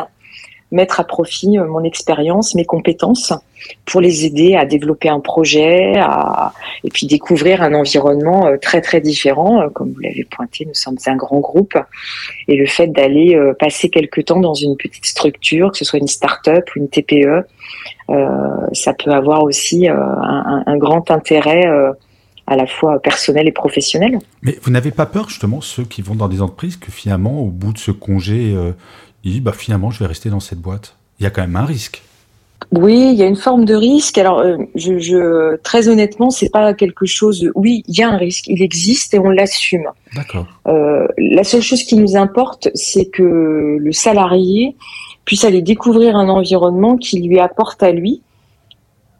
mettre 0.72 1.00
à 1.00 1.04
profit 1.04 1.58
euh, 1.58 1.66
mon 1.66 1.84
expérience, 1.84 2.56
mes 2.56 2.66
compétences 2.66 3.34
pour 3.86 4.02
les 4.02 4.26
aider 4.26 4.56
à 4.56 4.66
développer 4.66 5.10
un 5.10 5.20
projet 5.20 5.94
et 6.84 6.90
puis 6.90 7.08
découvrir 7.08 7.62
un 7.64 7.74
environnement 7.74 8.48
euh, 8.48 8.58
très 8.62 8.82
très 8.82 9.02
différent. 9.02 9.62
Euh, 9.62 9.70
comme 9.70 9.92
vous 9.92 10.00
l'avez 10.00 10.24
pointé, 10.24 10.66
nous 10.66 10.74
sommes 10.74 10.98
un 11.06 11.16
grand 11.16 11.40
groupe 11.40 11.78
et 12.48 12.56
le 12.56 12.66
fait 12.66 12.88
d'aller 12.88 13.40
passer 13.60 13.90
quelque 13.90 14.22
temps 14.22 14.40
dans 14.40 14.54
une 14.54 14.76
petite 14.76 15.06
structure, 15.06 15.72
que 15.72 15.78
ce 15.78 15.86
soit 15.86 16.00
une 16.00 16.08
start-up 16.08 16.70
ou 16.76 16.80
une 16.80 16.90
TPE, 16.90 17.46
ça 18.74 18.94
peut 18.94 19.12
avoir 19.12 19.44
aussi 19.44 19.88
un, 19.88 20.78
grand 20.78 21.12
intérêt 21.12 21.64
à 22.48 22.56
la 22.56 22.66
fois 22.66 23.00
personnel 23.00 23.48
et 23.48 23.52
professionnel. 23.52 24.20
Mais 24.42 24.58
vous 24.62 24.72
n'avez 24.72 24.92
pas 24.92 25.06
peur 25.06 25.30
justement, 25.30 25.62
ceux 25.62 25.84
qui 25.84 26.02
vont 26.02 26.16
dans 26.16 26.28
des 26.28 26.42
entreprises, 26.42 26.78
que 26.78 26.92
finalement, 26.92 27.40
au 27.40 27.50
bout 27.50 27.74
de 27.74 27.78
ce 27.78 27.92
congé, 27.92 28.56
il 29.26 29.32
dit 29.34 29.42
bah, 29.42 29.52
finalement, 29.52 29.92
je 29.92 30.00
vais 30.00 30.06
rester 30.06 30.30
dans 30.30 30.40
cette 30.40 30.60
boîte. 30.60 30.96
Il 31.20 31.24
y 31.24 31.26
a 31.26 31.30
quand 31.30 31.42
même 31.42 31.56
un 31.56 31.66
risque. 31.66 32.02
Oui, 32.72 33.10
il 33.12 33.16
y 33.16 33.24
a 33.24 33.26
une 33.26 33.36
forme 33.36 33.66
de 33.66 33.76
risque. 33.76 34.18
Alors, 34.18 34.40
euh, 34.40 34.58
je, 34.76 34.98
je, 35.00 35.58
très 35.58 35.88
honnêtement, 35.88 36.30
c'est 36.30 36.50
pas 36.50 36.74
quelque 36.74 37.06
chose. 37.06 37.50
Oui, 37.56 37.84
il 37.88 37.98
y 37.98 38.04
a 38.04 38.10
un 38.10 38.18
risque, 38.18 38.48
il 38.48 38.62
existe 38.62 39.14
et 39.14 39.20
on 39.20 39.30
l'assume. 39.30 39.88
D'accord. 40.16 40.46
Euh, 40.68 41.08
la 41.18 41.44
seule 41.44 41.62
chose 41.62 41.84
qui 41.84 41.96
nous 41.96 42.16
importe, 42.16 42.70
c'est 42.74 43.06
que 43.06 43.78
le 43.80 43.92
salarié 43.92 44.76
puisse 45.26 45.44
aller 45.44 45.62
découvrir 45.62 46.16
un 46.16 46.30
environnement 46.30 46.98
qui 46.98 47.22
lui 47.22 47.40
apporte 47.40 47.82
à 47.84 47.92
lui, 47.92 48.22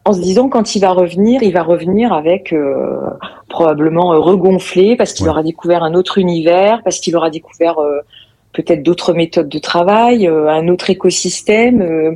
en 0.04 0.12
se 0.12 0.20
disant 0.20 0.48
quand 0.48 0.76
il 0.76 0.80
va 0.80 0.92
revenir, 0.92 1.42
il 1.42 1.52
va 1.52 1.62
revenir 1.62 2.12
avec 2.12 2.52
euh, 2.52 3.00
probablement 3.48 4.10
regonflé 4.20 4.96
parce 4.96 5.12
qu'il 5.12 5.28
aura 5.28 5.42
découvert 5.42 5.82
un 5.82 5.94
autre 5.94 6.18
univers, 6.18 6.82
parce 6.84 7.00
qu'il 7.00 7.16
aura 7.16 7.28
découvert 7.28 7.76
peut-être 8.56 8.82
d'autres 8.82 9.12
méthodes 9.12 9.50
de 9.50 9.58
travail, 9.58 10.26
euh, 10.26 10.48
un 10.48 10.68
autre 10.68 10.88
écosystème. 10.88 11.82
Euh, 11.82 12.12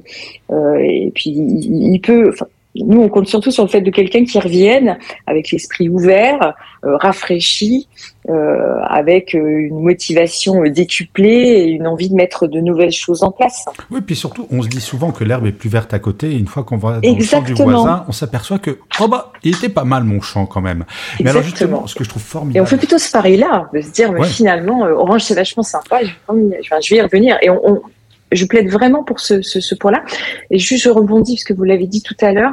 euh, 0.50 0.78
et 0.78 1.12
puis 1.14 1.30
il, 1.30 2.00
peut. 2.00 2.34
Nous, 2.74 3.00
on 3.00 3.08
compte 3.08 3.26
surtout 3.26 3.50
sur 3.50 3.64
le 3.64 3.68
fait 3.68 3.80
de 3.80 3.90
quelqu'un 3.90 4.24
qui 4.24 4.38
revienne 4.38 4.98
avec 5.26 5.50
l'esprit 5.50 5.88
ouvert, 5.88 6.54
rafraîchi, 6.82 7.88
euh, 8.28 8.80
avec 8.82 9.34
une 9.34 9.80
motivation 9.80 10.62
décuplée 10.64 11.30
et 11.30 11.64
une 11.64 11.86
envie 11.86 12.10
de 12.10 12.14
mettre 12.14 12.46
de 12.46 12.60
nouvelles 12.60 12.92
choses 12.92 13.22
en 13.22 13.32
place. 13.32 13.64
Oui, 13.90 14.02
puis 14.02 14.14
surtout, 14.14 14.46
on 14.50 14.62
se 14.62 14.68
dit 14.68 14.80
souvent 14.80 15.10
que 15.10 15.24
l'herbe 15.24 15.46
est 15.46 15.52
plus 15.52 15.68
verte 15.68 15.94
à 15.94 15.98
côté, 15.98 16.30
et 16.30 16.36
une 16.36 16.46
fois 16.46 16.62
qu'on 16.62 16.76
va 16.76 17.00
dans 17.00 17.16
le 17.16 17.24
champ 17.24 17.42
du 17.42 17.54
voisin, 17.54 18.04
on 18.08 18.12
s'aperçoit 18.12 18.58
que, 18.58 18.78
oh 19.00 19.08
bah, 19.08 19.32
il 19.42 19.56
était 19.56 19.68
pas 19.68 19.84
mal 19.84 20.04
mon 20.04 20.20
champ 20.20 20.46
quand 20.46 20.60
même. 20.60 20.84
Exactement. 21.18 21.24
Mais 21.24 21.30
alors 21.30 21.42
justement, 21.42 21.86
ce 21.86 21.94
que 21.94 22.04
je 22.04 22.10
trouve 22.10 22.22
formidable... 22.22 22.58
Et 22.58 22.60
on 22.60 22.66
fait 22.66 22.76
plutôt 22.76 22.98
ce 22.98 23.10
pari-là, 23.10 23.68
de 23.74 23.80
se 23.80 23.90
dire, 23.90 24.12
mais 24.12 24.24
finalement, 24.24 24.82
Orange, 24.82 25.22
c'est 25.22 25.34
vachement 25.34 25.62
sympa, 25.62 26.00
je 26.02 26.90
vais, 26.90 26.96
y 26.96 27.00
revenir. 27.00 27.38
Et 27.42 27.50
on, 27.50 27.80
je 28.32 28.44
plaide 28.44 28.68
vraiment 28.68 29.02
pour 29.02 29.20
ce, 29.20 29.42
ce, 29.42 29.60
ce 29.60 29.74
point-là. 29.74 30.02
Et 30.50 30.58
juste, 30.58 30.84
je 30.84 30.90
rebondis, 30.90 31.36
parce 31.36 31.44
que 31.44 31.52
vous 31.52 31.64
l'avez 31.64 31.86
dit 31.86 32.02
tout 32.02 32.16
à 32.20 32.32
l'heure, 32.32 32.52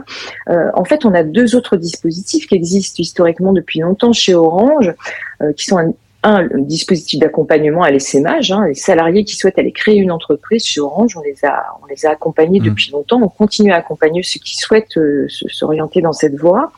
euh, 0.50 0.69
en 0.74 0.86
fait, 0.86 1.05
on 1.05 1.13
a 1.13 1.24
deux 1.24 1.55
autres 1.55 1.77
dispositifs 1.77 2.48
qui 2.48 2.55
existent 2.55 2.98
historiquement 3.00 3.53
depuis 3.53 3.79
longtemps 3.79 4.13
chez 4.13 4.34
Orange, 4.34 4.93
euh, 5.41 5.53
qui 5.53 5.65
sont 5.65 5.77
un, 5.77 5.93
un 6.24 6.48
dispositif 6.57 7.19
d'accompagnement 7.19 7.84
à 7.84 7.91
l'essaimage. 7.91 8.51
Hein, 8.51 8.67
les 8.67 8.74
salariés 8.74 9.24
qui 9.24 9.36
souhaitent 9.36 9.60
aller 9.60 9.72
créer 9.72 9.98
une 9.98 10.12
entreprise 10.12 10.65
chez 10.65 10.81
Orange, 10.81 11.15
on 11.15 11.22
les 11.22 11.46
a, 11.46 11.63
on 11.84 11.86
les 11.86 12.05
a 12.05 12.10
accompagnés 12.12 12.60
mmh. 12.60 12.63
depuis 12.63 12.91
longtemps. 12.91 13.22
On 13.22 13.29
continue 13.29 13.72
à 13.72 13.77
accompagner 13.77 14.24
ceux 14.24 14.39
qui 14.39 14.57
souhaitent 14.57 14.98
euh, 14.98 15.27
s'orienter 15.29 16.01
dans 16.01 16.13
cette 16.13 16.36
voie. 16.36 16.72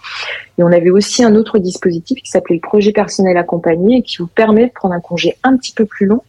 Et 0.57 0.63
on 0.63 0.71
avait 0.71 0.91
aussi 0.91 1.23
un 1.23 1.35
autre 1.35 1.57
dispositif 1.57 2.21
qui 2.21 2.29
s'appelait 2.29 2.55
le 2.55 2.61
projet 2.61 2.91
personnel 2.91 3.37
accompagné 3.37 3.99
et 3.99 4.01
qui 4.01 4.17
vous 4.17 4.27
permet 4.27 4.67
de 4.67 4.71
prendre 4.73 4.93
un 4.93 4.99
congé 4.99 5.37
un 5.43 5.55
petit 5.55 5.71
peu 5.73 5.85
plus 5.85 6.05
long 6.05 6.21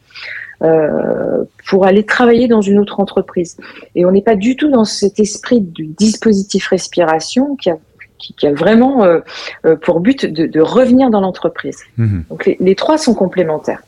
euh, 0.63 1.45
pour 1.69 1.87
aller 1.87 2.05
travailler 2.05 2.47
dans 2.47 2.61
une 2.61 2.79
autre 2.79 3.01
entreprise. 3.01 3.57
Et 3.95 4.05
on 4.05 4.13
n'est 4.13 4.23
pas 4.23 4.37
du 4.37 4.57
tout 4.57 4.71
dans 4.71 4.85
cet 4.85 5.19
esprit 5.19 5.63
du 5.63 5.87
dispositif 5.87 6.69
respiration 6.69 7.57
qui 7.57 7.71
a, 7.71 7.79
qui, 8.19 8.47
a 8.47 8.53
vraiment 8.53 9.03
euh, 9.05 9.21
euh, 9.65 9.77
pour 9.77 10.01
but 10.01 10.27
de, 10.27 10.61
revenir 10.61 11.09
dans 11.09 11.23
l'entreprise. 11.23 11.79
Mhm. 11.97 12.25
Donc 12.29 12.51
les, 12.61 12.75
trois 12.75 12.99
sont 12.99 13.15
complémentaires. 13.15 13.83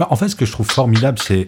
Bah, 0.00 0.08
en 0.10 0.16
fait, 0.16 0.28
ce 0.28 0.34
que 0.34 0.44
je 0.44 0.50
trouve 0.50 0.68
formidable, 0.68 1.18
c'est 1.18 1.46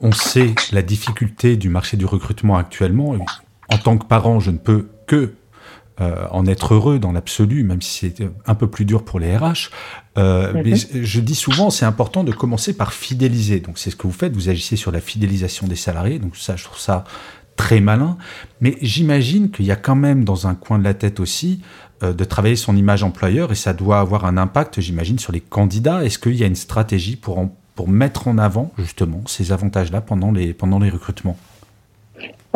on 0.00 0.12
sait 0.12 0.54
la 0.70 0.82
difficulté 0.82 1.56
du 1.56 1.70
marché 1.70 1.96
du 1.96 2.04
recrutement 2.04 2.58
actuellement. 2.58 3.14
En 3.72 3.78
tant 3.78 3.96
que 3.96 4.04
parent, 4.04 4.38
je 4.38 4.50
ne 4.50 4.58
peux 4.58 4.86
que 5.06 5.32
euh, 6.00 6.26
en 6.30 6.46
être 6.46 6.74
heureux 6.74 6.98
dans 6.98 7.12
l'absolu, 7.12 7.64
même 7.64 7.80
si 7.80 8.12
c'est 8.14 8.28
un 8.46 8.54
peu 8.54 8.66
plus 8.66 8.84
dur 8.84 9.02
pour 9.02 9.18
les 9.18 9.34
RH. 9.34 9.70
Euh, 10.18 10.52
Mais 10.54 10.72
mhm. 10.72 10.76
je 11.02 11.20
dis 11.20 11.34
souvent, 11.34 11.70
c'est 11.70 11.86
important 11.86 12.22
de 12.22 12.32
commencer 12.32 12.74
par 12.74 12.92
fidéliser. 12.92 13.60
Donc 13.60 13.78
c'est 13.78 13.90
ce 13.90 13.96
que 13.96 14.06
vous 14.06 14.12
faites, 14.12 14.34
vous 14.34 14.50
agissez 14.50 14.76
sur 14.76 14.92
la 14.92 15.00
fidélisation 15.00 15.66
des 15.66 15.76
salariés. 15.76 16.18
Donc 16.18 16.36
ça, 16.36 16.54
je 16.54 16.64
trouve 16.64 16.78
ça 16.78 17.04
très 17.56 17.80
malin. 17.80 18.18
Mais 18.60 18.76
j'imagine 18.82 19.50
qu'il 19.50 19.64
y 19.64 19.72
a 19.72 19.76
quand 19.76 19.96
même 19.96 20.24
dans 20.24 20.46
un 20.46 20.54
coin 20.54 20.78
de 20.78 20.84
la 20.84 20.92
tête 20.92 21.18
aussi 21.18 21.62
euh, 22.02 22.12
de 22.12 22.24
travailler 22.24 22.56
son 22.56 22.76
image 22.76 23.02
employeur 23.02 23.50
et 23.50 23.54
ça 23.54 23.72
doit 23.72 23.98
avoir 23.98 24.26
un 24.26 24.36
impact, 24.36 24.82
j'imagine, 24.82 25.18
sur 25.18 25.32
les 25.32 25.40
candidats. 25.40 26.04
Est-ce 26.04 26.18
qu'il 26.18 26.36
y 26.36 26.44
a 26.44 26.46
une 26.46 26.56
stratégie 26.56 27.16
pour, 27.16 27.48
pour 27.74 27.88
mettre 27.88 28.28
en 28.28 28.36
avant 28.36 28.70
justement 28.76 29.22
ces 29.26 29.50
avantages-là 29.50 30.02
pendant 30.02 30.30
les, 30.30 30.52
pendant 30.52 30.78
les 30.78 30.90
recrutements? 30.90 31.38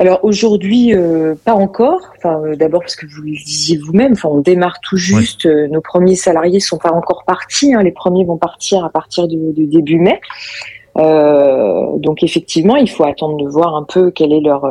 Alors 0.00 0.20
aujourd'hui, 0.22 0.94
euh, 0.94 1.34
pas 1.44 1.52
encore. 1.52 2.00
Enfin, 2.16 2.40
euh, 2.42 2.56
d'abord 2.56 2.80
parce 2.80 2.96
que 2.96 3.04
vous 3.04 3.20
le 3.20 3.32
disiez 3.32 3.76
vous-même. 3.76 4.12
Enfin, 4.12 4.30
on 4.30 4.40
démarre 4.40 4.80
tout 4.80 4.96
juste. 4.96 5.44
Euh, 5.44 5.68
nos 5.68 5.82
premiers 5.82 6.16
salariés 6.16 6.58
sont 6.58 6.78
pas 6.78 6.90
encore 6.90 7.24
partis. 7.26 7.74
Hein. 7.74 7.82
Les 7.82 7.92
premiers 7.92 8.24
vont 8.24 8.38
partir 8.38 8.82
à 8.82 8.88
partir 8.88 9.28
du, 9.28 9.36
début 9.52 9.98
mai. 9.98 10.18
donc 10.96 12.22
effectivement, 12.22 12.76
il 12.76 12.88
faut 12.88 13.04
attendre 13.04 13.36
de 13.44 13.46
voir 13.46 13.76
un 13.76 13.84
peu 13.84 14.10
quel 14.10 14.32
est 14.32 14.40
leur 14.40 14.64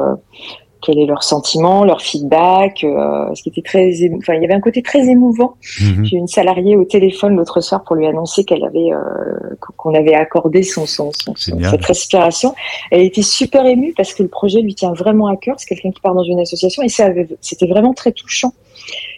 quel 0.81 0.97
est 0.99 1.05
leur 1.05 1.23
sentiment, 1.23 1.83
leur 1.83 2.01
feedback, 2.01 2.83
euh, 2.83 3.33
ce 3.35 3.43
qui 3.43 3.49
était 3.49 3.61
très, 3.61 3.91
enfin 4.17 4.33
il 4.35 4.41
y 4.41 4.45
avait 4.45 4.53
un 4.53 4.61
côté 4.61 4.81
très 4.81 5.07
émouvant. 5.07 5.55
Mhm. 5.81 6.05
J'ai 6.05 6.17
une 6.17 6.27
salariée 6.27 6.75
au 6.77 6.85
téléphone 6.85 7.35
l'autre 7.35 7.61
soir 7.61 7.83
pour 7.83 7.95
lui 7.95 8.07
annoncer 8.07 8.43
qu'elle 8.45 8.63
avait 8.63 8.93
euh, 8.93 9.55
qu'on 9.77 9.93
avait 9.93 10.13
accordé 10.13 10.63
son, 10.63 10.85
son, 10.85 11.11
son, 11.11 11.35
cette 11.35 11.85
respiration. 11.85 12.55
Elle 12.91 13.01
était 13.01 13.21
super 13.21 13.65
émue 13.65 13.93
parce 13.95 14.13
que 14.13 14.23
le 14.23 14.29
projet 14.29 14.61
lui 14.61 14.75
tient 14.75 14.93
vraiment 14.93 15.27
à 15.27 15.35
cœur. 15.35 15.55
C'est 15.57 15.67
quelqu'un 15.67 15.91
qui 15.91 16.01
part 16.01 16.15
dans 16.15 16.23
une 16.23 16.39
association 16.39 16.83
et 16.83 16.89
c'était 16.89 17.67
vraiment 17.67 17.93
très 17.93 18.11
touchant. 18.11 18.53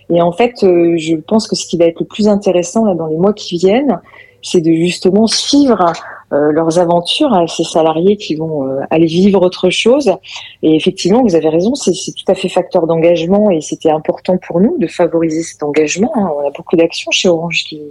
Et 0.10 0.22
en 0.22 0.32
fait, 0.32 0.64
euh, 0.64 0.96
je 0.98 1.16
pense 1.16 1.48
que 1.48 1.56
ce 1.56 1.66
qui 1.66 1.78
va 1.78 1.86
être 1.86 2.00
le 2.00 2.06
plus 2.06 2.28
intéressant 2.28 2.86
là 2.86 2.96
dans 2.96 3.08
les 3.08 3.18
mois 3.18 3.34
qui 3.34 3.58
viennent, 3.58 4.02
c'est 4.42 4.62
de 4.62 4.72
justement 4.72 5.28
suivre 5.28 5.94
leurs 6.32 6.80
aventures 6.80 7.34
à 7.34 7.46
ces 7.48 7.64
salariés 7.64 8.16
qui 8.16 8.36
vont 8.36 8.68
euh, 8.68 8.80
aller 8.90 9.06
vivre 9.06 9.42
autre 9.42 9.70
chose. 9.70 10.12
Et 10.64 10.76
effectivement, 10.76 11.22
vous 11.24 11.36
avez 11.36 11.50
raison, 11.50 11.76
c'est 11.76 11.92
tout 11.92 12.32
à 12.32 12.36
fait 12.36 12.50
facteur 12.50 12.88
d'engagement 12.88 13.52
et 13.52 13.62
c'était 13.62 13.92
important 13.92 14.38
pour 14.38 14.62
nous 14.62 14.78
de 14.78 14.88
favoriser 14.88 15.44
cet 15.44 15.64
engagement. 15.64 16.12
Hein. 16.16 16.32
On 16.38 16.48
a 16.48 16.52
beaucoup 16.52 16.76
d'actions 16.76 17.12
chez 17.12 17.28
Orange 17.28 17.64
qui, 17.66 17.82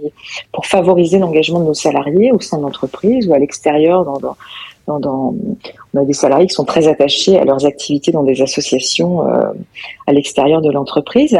pour 0.51 0.65
favoriser 0.65 1.19
l'engagement 1.19 1.59
de 1.59 1.65
nos 1.65 1.73
salariés 1.73 2.31
au 2.31 2.39
sein 2.39 2.57
de 2.57 2.63
l'entreprise 2.63 3.27
ou 3.27 3.33
à 3.33 3.39
l'extérieur 3.39 4.05
dans, 4.05 4.17
dans 4.17 4.35
dans, 4.87 4.99
dans, 4.99 5.35
on 5.93 6.01
a 6.01 6.05
des 6.05 6.13
salariés 6.13 6.47
qui 6.47 6.53
sont 6.53 6.65
très 6.65 6.87
attachés 6.87 7.37
à 7.37 7.45
leurs 7.45 7.65
activités 7.65 8.11
dans 8.11 8.23
des 8.23 8.41
associations 8.41 9.27
euh, 9.27 9.51
à 10.07 10.13
l'extérieur 10.13 10.61
de 10.61 10.71
l'entreprise. 10.71 11.37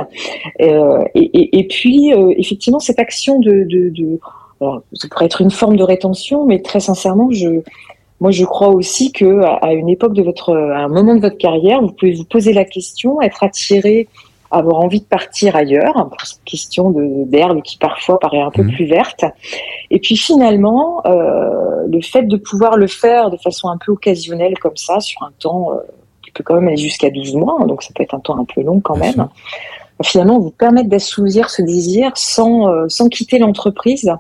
Euh, 0.61 1.03
et, 1.15 1.23
et, 1.23 1.59
et, 1.59 1.67
puis, 1.67 2.13
euh, 2.13 2.33
effectivement, 2.37 2.79
cette 2.79 2.99
action 2.99 3.39
de, 3.39 3.63
de, 3.63 3.89
de 3.89 4.19
alors, 4.61 4.83
ça 4.93 5.07
pourrait 5.09 5.25
être 5.25 5.41
une 5.41 5.51
forme 5.51 5.75
de 5.75 5.83
rétention, 5.83 6.45
mais 6.45 6.61
très 6.61 6.79
sincèrement, 6.79 7.29
je, 7.31 7.61
moi, 8.19 8.29
je 8.31 8.45
crois 8.45 8.69
aussi 8.69 9.11
que 9.11 9.41
à 9.43 9.73
une 9.73 9.89
époque 9.89 10.13
de 10.13 10.21
votre, 10.21 10.55
à 10.55 10.79
un 10.79 10.87
moment 10.87 11.15
de 11.15 11.21
votre 11.21 11.37
carrière, 11.37 11.81
vous 11.81 11.91
pouvez 11.91 12.13
vous 12.13 12.25
poser 12.25 12.53
la 12.53 12.65
question, 12.65 13.21
être 13.21 13.43
attiré, 13.43 14.07
avoir 14.51 14.79
envie 14.81 14.99
de 14.99 15.05
partir 15.05 15.55
ailleurs, 15.55 15.93
pour 15.93 16.21
cette 16.21 16.43
question 16.43 16.93
d'herbe 17.25 17.61
qui 17.63 17.77
parfois 17.77 18.19
paraît 18.19 18.41
un 18.41 18.51
peu 18.51 18.63
mmh. 18.63 18.71
plus 18.71 18.85
verte. 18.85 19.25
Et 19.89 19.99
puis 19.99 20.17
finalement, 20.17 21.01
euh, 21.05 21.87
le 21.87 22.01
fait 22.01 22.23
de 22.23 22.37
pouvoir 22.37 22.77
le 22.77 22.87
faire 22.87 23.31
de 23.31 23.37
façon 23.37 23.69
un 23.69 23.77
peu 23.77 23.93
occasionnelle 23.93 24.57
comme 24.59 24.77
ça, 24.77 24.99
sur 24.99 25.23
un 25.23 25.31
temps 25.39 25.71
euh, 25.71 25.77
qui 26.23 26.31
peut 26.31 26.43
quand 26.43 26.55
même 26.55 26.67
aller 26.67 26.77
jusqu'à 26.77 27.09
12 27.09 27.35
mois, 27.35 27.57
hein, 27.59 27.65
donc 27.65 27.81
ça 27.81 27.89
peut 27.95 28.03
être 28.03 28.13
un 28.13 28.19
temps 28.19 28.37
un 28.37 28.45
peu 28.45 28.61
long 28.61 28.81
quand 28.81 28.97
même, 28.97 29.27
finalement 30.03 30.39
vous 30.39 30.51
permettre 30.51 30.89
d'assouvir 30.89 31.49
ce 31.49 31.61
désir 31.61 32.11
sans, 32.15 32.67
euh, 32.67 32.85
sans 32.89 33.07
quitter 33.07 33.39
l'entreprise 33.39 34.11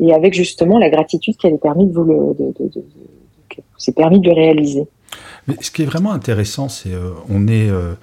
et 0.00 0.12
avec 0.12 0.34
justement 0.34 0.78
la 0.78 0.90
gratitude 0.90 1.36
qu'elle 1.36 1.54
est 1.54 1.58
permis 1.58 1.86
de 1.86 1.92
vous 1.92 2.04
le, 2.04 2.36
c'est 3.78 3.94
permis 3.94 4.20
de 4.20 4.30
réaliser. 4.30 4.86
Mais 5.48 5.56
ce 5.60 5.70
qui 5.70 5.82
est 5.82 5.86
vraiment 5.86 6.12
intéressant, 6.12 6.68
c'est 6.68 6.92
euh, 6.92 7.10
on 7.28 7.46
est 7.46 7.68
euh, 7.68 7.94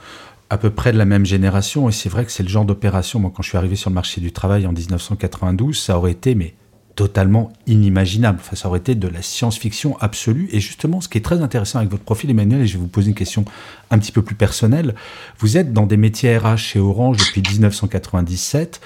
à 0.49 0.57
peu 0.57 0.69
près 0.69 0.93
de 0.93 0.97
la 0.97 1.05
même 1.05 1.25
génération 1.25 1.89
et 1.89 1.91
c'est 1.91 2.09
vrai 2.09 2.25
que 2.25 2.31
c'est 2.31 2.43
le 2.43 2.49
genre 2.49 2.65
d'opération. 2.65 3.19
Moi, 3.19 3.31
quand 3.35 3.43
je 3.43 3.49
suis 3.49 3.57
arrivé 3.57 3.75
sur 3.75 3.89
le 3.89 3.95
marché 3.95 4.21
du 4.21 4.31
travail 4.31 4.65
en 4.65 4.71
1992, 4.71 5.77
ça 5.77 5.97
aurait 5.97 6.11
été 6.11 6.35
mais 6.35 6.53
totalement 6.95 7.51
inimaginable. 7.65 8.37
Enfin, 8.39 8.55
ça 8.55 8.67
aurait 8.67 8.79
été 8.79 8.95
de 8.95 9.07
la 9.07 9.21
science-fiction 9.21 9.97
absolue. 9.99 10.47
Et 10.51 10.59
justement, 10.59 11.01
ce 11.01 11.09
qui 11.09 11.17
est 11.17 11.21
très 11.21 11.41
intéressant 11.41 11.79
avec 11.79 11.89
votre 11.89 12.03
profil, 12.03 12.29
Emmanuel, 12.29 12.61
et 12.61 12.67
je 12.67 12.73
vais 12.73 12.79
vous 12.79 12.87
poser 12.87 13.09
une 13.09 13.15
question 13.15 13.45
un 13.89 13.97
petit 13.97 14.11
peu 14.11 14.21
plus 14.21 14.35
personnelle. 14.35 14.93
Vous 15.39 15.57
êtes 15.57 15.73
dans 15.73 15.87
des 15.87 15.97
métiers 15.97 16.37
RH 16.37 16.57
chez 16.57 16.79
Orange 16.79 17.17
depuis 17.17 17.41
1997. 17.41 18.79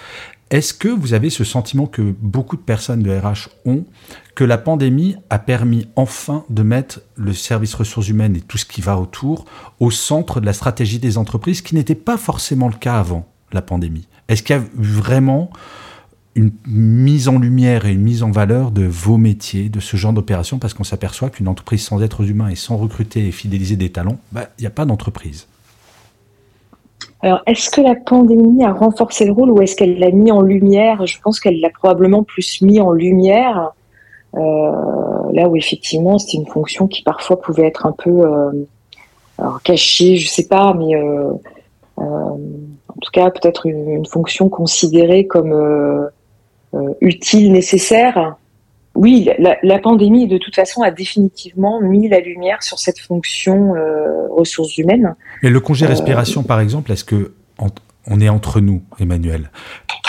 Est-ce 0.50 0.74
que 0.74 0.88
vous 0.88 1.14
avez 1.14 1.30
ce 1.30 1.44
sentiment 1.44 1.88
que 1.88 2.16
beaucoup 2.22 2.56
de 2.56 2.62
personnes 2.62 3.04
de 3.04 3.12
RH 3.12 3.50
ont, 3.66 3.86
que 4.34 4.46
la 4.46 4.58
pandémie 4.58 5.18
a 5.30 5.40
permis 5.40 5.88
enfin 5.98 6.46
de 6.50 6.64
mettre 6.64 7.02
le 7.16 7.34
service 7.34 7.74
ressources 7.74 8.08
humaines 8.08 8.36
et 8.38 8.42
tout 8.42 8.58
ce 8.58 8.66
qui 8.66 8.80
va 8.80 8.98
autour 8.98 9.46
au 9.80 9.92
centre 9.92 10.40
de 10.40 10.46
la 10.46 10.54
stratégie 10.54 11.00
des 11.00 11.18
entreprises, 11.18 11.62
qui 11.62 11.76
n'était 11.76 11.96
pas 11.96 12.18
forcément 12.18 12.70
le 12.70 12.76
cas 12.76 12.98
avant 12.98 13.28
la 13.52 13.62
pandémie? 13.62 14.08
Est-ce 14.30 14.42
qu'il 14.42 14.56
y 14.56 14.60
a 14.60 14.64
vraiment 14.76 15.52
une 16.36 16.52
mise 16.68 17.28
en 17.28 17.40
lumière 17.40 17.86
et 17.86 17.92
une 17.92 18.02
mise 18.02 18.24
en 18.24 18.32
valeur 18.32 18.72
de 18.72 18.84
vos 18.84 19.18
métiers, 19.18 19.70
de 19.70 19.80
ce 19.80 19.98
genre 19.98 20.14
d'opération, 20.14 20.60
parce 20.60 20.74
qu'on 20.74 20.84
s'aperçoit 20.84 21.30
qu'une 21.30 21.48
entreprise 21.48 21.82
sans 21.82 22.02
êtres 22.04 22.30
humains 22.30 22.50
et 22.50 22.56
sans 22.56 22.78
recruter 22.78 23.28
et 23.28 23.32
fidéliser 23.32 23.76
des 23.76 23.92
talents, 23.92 24.20
bah, 24.32 24.48
il 24.58 24.62
n'y 24.62 24.68
a 24.68 24.72
pas 24.72 24.86
d'entreprise. 24.86 25.48
Alors, 27.22 27.42
est-ce 27.48 27.70
que 27.72 27.82
la 27.82 27.96
pandémie 27.96 28.64
a 28.64 28.72
renforcé 28.72 29.26
le 29.26 29.32
rôle 29.32 29.52
ou 29.52 29.62
est-ce 29.62 29.76
qu'elle 29.76 29.98
l'a 29.98 30.12
mis 30.12 30.32
en 30.32 30.42
lumière? 30.42 31.06
Je 31.08 31.20
pense 31.20 31.40
qu'elle 31.40 31.60
l'a 31.60 31.70
probablement 31.70 32.24
plus 32.24 32.62
mis 32.62 32.80
en 32.80 32.92
lumière, 32.92 33.72
euh, 34.36 34.40
là 35.32 35.50
où 35.50 35.56
effectivement 35.56 36.20
c'était 36.20 36.38
une 36.38 36.46
fonction 36.46 36.88
qui 36.88 37.02
parfois 37.02 37.42
pouvait 37.42 37.66
être 37.66 37.88
un 37.88 37.92
peu 37.92 38.12
euh, 38.12 38.52
alors, 39.40 39.62
cachée, 39.64 40.18
je 40.18 40.30
sais 40.30 40.48
pas, 40.48 40.76
mais 40.76 40.96
euh, 40.96 41.32
en 41.98 42.38
tout 43.02 43.12
cas 43.12 43.32
peut-être 43.32 43.66
une, 43.66 44.06
fonction 44.06 44.48
considérée 44.48 45.26
comme 45.26 46.10
utile, 47.02 47.52
nécessaire 47.52 48.36
oui, 48.98 49.30
la, 49.38 49.80
pandémie, 49.80 50.28
de 50.28 50.40
toute 50.40 50.56
façon, 50.56 50.82
a 50.82 50.90
définitivement 50.90 51.80
mis 51.80 52.10
la 52.10 52.20
lumière 52.20 52.64
sur 52.64 52.80
cette 52.80 53.00
fonction 53.00 53.76
euh, 53.76 54.28
ressources 54.32 54.76
humaines. 54.78 55.16
Et 55.44 55.50
le 55.50 55.60
congé 55.60 55.86
euh, 55.86 55.90
respiration, 55.90 56.42
par 56.42 56.60
exemple, 56.60 56.92
est-ce 56.92 57.04
que 57.04 57.32
on 58.10 58.22
est 58.22 58.30
entre 58.30 58.60
nous, 58.60 58.82
Emmanuel? 59.00 59.52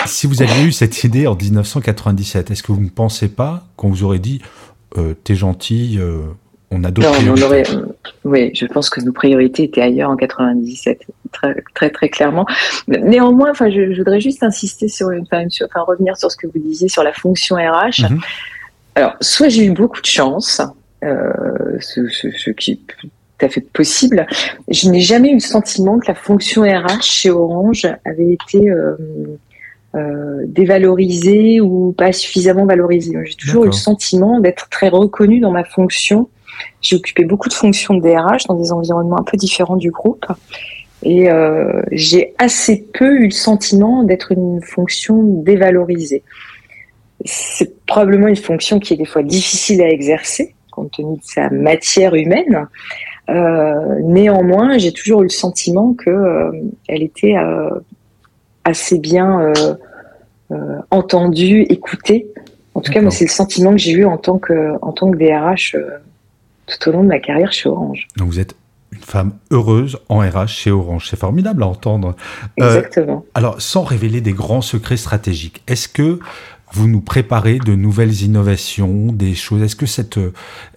Si 0.05 0.25
vous 0.25 0.41
aviez 0.41 0.63
eu 0.63 0.71
cette 0.71 1.03
idée 1.03 1.27
en 1.27 1.35
1997, 1.35 2.49
est-ce 2.49 2.63
que 2.63 2.71
vous 2.71 2.81
ne 2.81 2.89
pensez 2.89 3.27
pas 3.27 3.65
qu'on 3.75 3.89
vous 3.89 4.03
aurait 4.03 4.19
dit 4.19 4.41
euh, 4.97 5.13
T'es 5.23 5.35
gentil, 5.35 5.99
on 6.71 6.83
a 6.83 6.89
d'autres 6.89 7.11
priorités? 7.11 7.71
Oui, 8.23 8.51
je 8.55 8.65
pense 8.65 8.89
que 8.89 9.01
nos 9.01 9.11
priorités 9.11 9.63
étaient 9.63 9.81
ailleurs 9.81 10.09
en 10.09 10.15
97, 10.15 11.05
très 11.31 11.55
très, 11.75 11.89
très 11.91 12.09
clairement. 12.09 12.47
Néanmoins, 12.87 13.51
enfin, 13.51 13.69
je, 13.69 13.95
voudrais 13.97 14.21
juste 14.21 14.41
insister 14.41 14.87
sur, 14.87 15.11
une, 15.11 15.23
enfin, 15.23 15.45
enfin, 15.65 15.81
revenir 15.81 16.17
sur 16.17 16.31
ce 16.31 16.37
que 16.37 16.47
vous 16.47 16.59
disiez 16.59 16.87
sur 16.87 17.03
la 17.03 17.13
fonction 17.13 17.57
RH. 17.57 18.05
Alors, 18.95 19.15
soit 19.21 19.49
j'ai 19.49 19.65
eu 19.65 19.71
beaucoup 19.71 20.01
de 20.01 20.05
chance, 20.05 20.61
euh, 21.03 21.77
ce, 21.79 22.49
qui 22.51 22.71
est 22.71 22.79
tout 22.87 23.07
à 23.39 23.47
fait 23.47 23.61
possible. 23.61 24.27
Je 24.67 24.89
n'ai 24.89 24.99
jamais 24.99 25.29
eu 25.29 25.35
le 25.35 25.39
sentiment 25.39 25.97
que 25.99 26.07
la 26.07 26.15
fonction 26.15 26.63
RH 26.63 27.03
chez 27.03 27.29
Orange 27.29 27.87
avait 28.03 28.33
été 28.33 28.69
euh, 28.69 28.97
euh, 29.95 30.43
dévalorisée 30.45 31.61
ou 31.61 31.93
pas 31.97 32.11
suffisamment 32.11 32.65
valorisée. 32.65 33.13
J'ai 33.23 33.35
toujours 33.35 33.63
eu 33.63 33.67
le 33.67 33.71
sentiment 33.71 34.41
d'être 34.41 34.67
très 34.69 34.89
reconnue 34.89 35.39
dans 35.39 35.51
ma 35.51 35.63
fonction. 35.63 36.27
J'ai 36.81 36.97
occupé 36.97 37.23
beaucoup 37.23 37.47
de 37.47 37.53
fonctions 37.53 37.93
de 37.93 38.01
DRH 38.01 38.47
dans 38.47 38.55
des 38.55 38.73
environnements 38.73 39.19
un 39.19 39.23
peu 39.23 39.37
différents 39.37 39.77
du 39.77 39.91
groupe. 39.91 40.25
Et 41.01 41.29
j'ai 41.93 42.33
assez 42.39 42.85
peu 42.93 43.21
eu 43.21 43.25
le 43.25 43.31
sentiment 43.31 44.03
d'être 44.03 44.33
une 44.33 44.61
fonction 44.61 45.23
dévalorisée 45.23 46.23
c'est 47.25 47.85
probablement 47.85 48.27
une 48.27 48.35
fonction 48.35 48.79
qui 48.79 48.93
est 48.93 48.97
des 48.97 49.05
fois 49.05 49.23
difficile 49.23 49.81
à 49.81 49.89
exercer 49.89 50.55
compte 50.71 50.91
tenu 50.91 51.17
de 51.17 51.23
sa 51.23 51.49
matière 51.49 52.15
humaine. 52.15 52.67
Euh, 53.29 53.99
néanmoins, 54.03 54.77
j'ai 54.77 54.91
toujours 54.91 55.21
eu 55.21 55.25
le 55.25 55.29
sentiment 55.29 55.93
que 55.93 56.09
euh, 56.09 56.51
elle 56.87 57.03
était 57.03 57.35
euh, 57.35 57.69
assez 58.63 58.99
bien 58.99 59.53
entendue, 60.89 61.61
écoutée. 61.69 62.27
En 62.73 62.81
tout 62.81 62.91
cas, 62.91 63.01
moi, 63.01 63.11
c'est 63.11 63.25
le 63.25 63.29
sentiment 63.29 63.71
que 63.71 63.77
j'ai 63.77 63.91
eu 63.91 64.05
en 64.05 64.17
tant 64.17 64.39
que 64.39 64.73
en 64.81 64.91
tant 64.91 65.11
que 65.11 65.17
DRH 65.17 65.75
tout 66.65 66.89
au 66.89 66.91
long 66.91 67.03
de 67.03 67.07
ma 67.07 67.19
carrière 67.19 67.51
chez 67.51 67.69
Orange. 67.69 68.07
Donc 68.17 68.29
vous 68.29 68.39
êtes 68.39 68.55
une 68.91 69.01
femme 69.01 69.33
heureuse 69.51 69.99
en 70.09 70.19
RH 70.19 70.47
chez 70.47 70.71
Orange. 70.71 71.07
C'est 71.09 71.19
formidable 71.19 71.61
à 71.63 71.67
entendre. 71.67 72.15
Exactement. 72.57 73.25
alors, 73.35 73.61
sans 73.61 73.83
révéler 73.83 74.21
des 74.21 74.33
grands 74.33 74.61
secrets 74.61 74.97
stratégiques, 74.97 75.61
est-ce 75.67 75.87
que 75.87 76.19
vous 76.71 76.87
nous 76.87 77.01
préparez 77.01 77.59
de 77.59 77.75
nouvelles 77.75 78.21
innovations, 78.21 79.11
des 79.11 79.33
choses. 79.33 79.61
Est-ce 79.61 79.75
que 79.75 79.85
cette, 79.85 80.19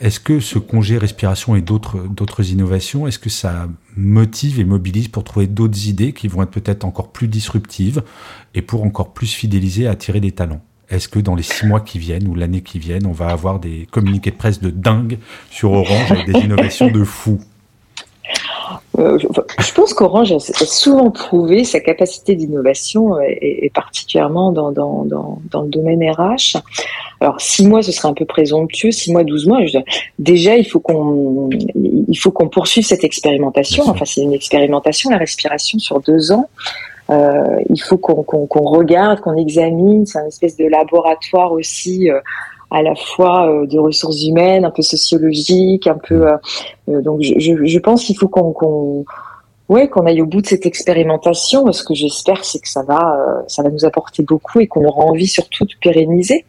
est-ce 0.01 0.21
que 0.21 0.41
ce 0.41 0.59
congé 0.59 0.99
respiration 0.99 1.55
et 1.55 1.61
d'autres 1.61 1.99
d'autres 2.09 2.51
innovations, 2.51 3.07
est-ce 3.07 3.19
que 3.19 3.31
ça 3.31 3.69
motive 3.97 4.59
et 4.59 4.65
mobilise 4.65 5.09
pour 5.09 5.25
trouver 5.25 5.47
d'autres 5.47 5.89
idées 5.89 6.13
qui 6.13 6.29
vont 6.29 6.43
être 6.43 6.51
peut-être 6.51 6.85
encore 6.85 7.13
plus 7.13 7.29
disruptives 7.29 8.03
et 8.55 8.63
pour 8.63 8.85
encore 8.85 9.13
plus 9.13 9.33
fidéliser, 9.33 9.87
attirer 9.87 10.21
des 10.21 10.33
talents? 10.33 10.63
Est-ce 10.89 11.09
que 11.09 11.19
dans 11.19 11.35
les 11.35 11.43
six 11.43 11.67
mois 11.67 11.81
qui 11.81 11.99
viennent 11.99 12.29
ou 12.29 12.35
l'année 12.35 12.63
qui 12.63 12.79
viennent, 12.79 13.07
on 13.07 13.13
va 13.13 13.29
avoir 13.29 13.61
des 13.61 13.89
communiqués 13.91 14.31
de 14.31 14.37
presse 14.37 14.61
de 14.61 14.69
dingue 14.71 15.19
sur 15.51 15.73
Orange 15.73 16.13
avec 16.13 16.27
des 16.27 16.41
innovations 16.41 16.91
de 16.91 17.03
fou? 17.05 17.41
Euh, 18.99 19.19
je 19.19 19.73
pense 19.73 19.95
qu'Orange 19.95 20.33
a 20.33 20.39
souvent 20.39 21.11
prouvé 21.11 21.65
sa 21.65 21.81
capacité 21.81 22.35
d'innovation 22.35 23.17
euh, 23.17 23.23
et, 23.27 23.71
particulièrement 23.75 24.53
dans, 24.53 24.71
dans, 24.71 25.05
dans, 25.05 25.39
dans, 25.51 25.63
le 25.63 25.69
domaine 25.69 26.03
RH. 26.03 26.59
Alors 27.21 27.41
six 27.41 27.67
mois, 27.67 27.83
ce 27.83 27.91
serait 27.91 28.09
un 28.09 28.15
peu 28.15 28.27
présomptueux. 28.27 28.91
Six 28.91 29.13
mois, 29.13 29.25
douze 29.25 29.47
mois. 29.47 29.61
déjà, 30.19 30.57
il 30.57 30.65
faut 30.65 30.81
qu'on 30.81 31.49
il 31.51 32.19
faut 32.19 32.31
qu'on 32.31 32.49
poursuive 32.49 32.85
cette 32.85 33.05
expérimentation. 33.05 33.85
Enfin, 33.89 34.05
c'est 34.05 34.21
une 34.21 34.35
expérimentation, 34.35 35.11
la 35.11 35.19
respiration 35.19 35.79
sur 35.79 36.01
deux 36.01 36.31
ans. 36.33 36.49
Euh, 37.11 37.61
il 37.69 37.81
faut 37.81 37.99
qu'on 37.99 38.65
regarde, 38.65 39.21
qu'on 39.21 39.37
examine. 39.37 40.07
C'est 40.07 40.19
un 40.19 40.27
espèce 40.27 40.57
de 40.57 40.67
laboratoire 40.67 41.53
aussi. 41.53 42.11
Euh, 42.11 42.21
à 42.73 42.83
la 42.83 42.95
fois 42.95 43.49
euh, 43.49 43.67
de 43.67 43.79
ressources 43.79 44.25
humaines, 44.25 44.65
un 44.65 44.71
peu 44.71 44.83
sociologiques, 44.83 45.87
un 45.87 45.99
peu. 45.99 46.27
Euh, 46.27 46.37
euh, 46.89 47.03
donc, 47.03 47.21
je, 47.21 47.65
je, 47.65 47.79
pense 47.79 48.05
qu'il 48.05 48.17
faut 48.17 48.29
qu'on 48.29 49.05
ouais, 49.73 49.89
qu'on 49.89 50.07
aille 50.07 50.23
au 50.23 50.27
bout 50.27 50.43
de 50.43 50.47
cette 50.47 50.67
expérimentation. 50.67 51.71
Ce 51.73 51.83
que 51.83 51.95
j'espère, 51.95 52.45
c'est 52.45 52.61
que 52.61 52.69
ça 52.69 52.83
va, 52.83 53.01
euh, 53.17 53.43
ça 53.49 53.63
va 53.63 53.71
nous 53.71 53.85
apporter 53.85 54.23
beaucoup 54.23 54.61
et 54.61 54.67
qu'on 54.67 54.85
aura 54.85 55.05
envie 55.05 55.27
surtout 55.27 55.65
de 55.65 55.75
pérenniser. 55.81 56.45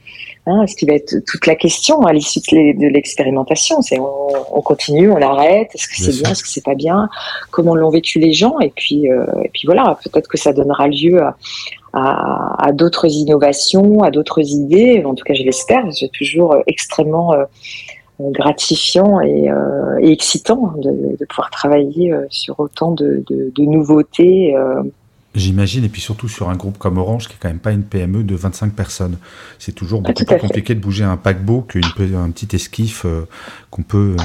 Hein, 0.46 0.68
ce 0.68 0.76
qui 0.76 0.86
va 0.86 0.96
être 0.96 1.16
toute 1.26 1.48
la 1.48 1.56
question 1.56 2.02
à 2.02 2.12
l'issue 2.12 2.42
de 2.52 2.88
l'expérimentation, 2.88 3.82
c'est 3.82 3.98
on, 3.98 4.62
continue, 4.62 5.10
on 5.10 5.22
arrête, 5.22 5.70
est-ce 5.74 5.88
que 5.88 5.96
c'est 5.96 6.22
bien, 6.22 6.32
est-ce 6.32 6.44
que 6.44 6.50
c'est 6.50 6.66
pas 6.66 6.76
bien, 6.76 7.08
comment 7.50 7.76
l'ont 7.76 7.90
vécu 7.90 8.20
les 8.20 8.34
gens, 8.34 8.60
et 8.60 8.74
puis 8.76 9.10
euh, 9.10 9.26
et 9.46 9.50
puis 9.54 9.66
voilà, 9.68 9.98
peut-être 10.04 10.28
que 10.28 10.38
ça 10.38 10.52
donnera 10.52 10.90
lieu 10.90 11.24
à, 11.24 11.38
à, 11.94 12.68
à 12.68 12.72
d'autres 12.74 13.06
innovations, 13.06 14.04
à 14.04 14.12
d'autres 14.12 14.42
idées. 14.42 15.02
En 15.06 15.16
tout 15.16 15.24
cas, 15.24 15.34
je 15.34 15.44
l'espère. 15.44 15.84
C'est 15.94 16.12
toujours 16.12 16.58
extrêmement 16.68 17.34
euh, 17.34 17.46
gratifiant 18.32 19.20
et, 19.22 19.50
euh, 19.50 19.98
et 20.00 20.12
excitant 20.12 20.74
de, 20.78 21.26
pouvoir 21.26 21.50
travailler 21.50 22.14
euh, 22.14 22.26
sur 22.30 22.60
autant 22.60 22.92
de, 22.92 23.24
nouveautés. 23.58 24.56
J'imagine, 25.36 25.84
et 25.84 25.90
puis 25.90 26.02
surtout 26.02 26.30
sur 26.30 26.50
un 26.50 26.56
groupe 26.56 26.78
comme 26.78 27.00
Orange, 27.00 27.28
qui 27.28 27.34
est 27.34 27.38
quand 27.40 27.48
même 27.48 27.60
pas 27.60 27.72
une 27.72 27.84
PME 27.84 28.24
de 28.24 28.36
25 28.36 28.72
personnes. 28.74 29.18
C'est 29.58 29.72
toujours 29.74 30.02
ah, 30.04 30.10
beaucoup 30.10 30.26
plus 30.26 30.38
compliqué 30.38 30.76
de 30.76 30.80
bouger 30.80 31.04
un 31.04 31.18
paquebot 31.18 31.62
qu'un 31.62 32.30
petit 32.30 32.56
esquif 32.56 33.06
euh, 33.06 33.28
qu'on 33.72 33.82
peut 33.82 34.16
euh, 34.20 34.24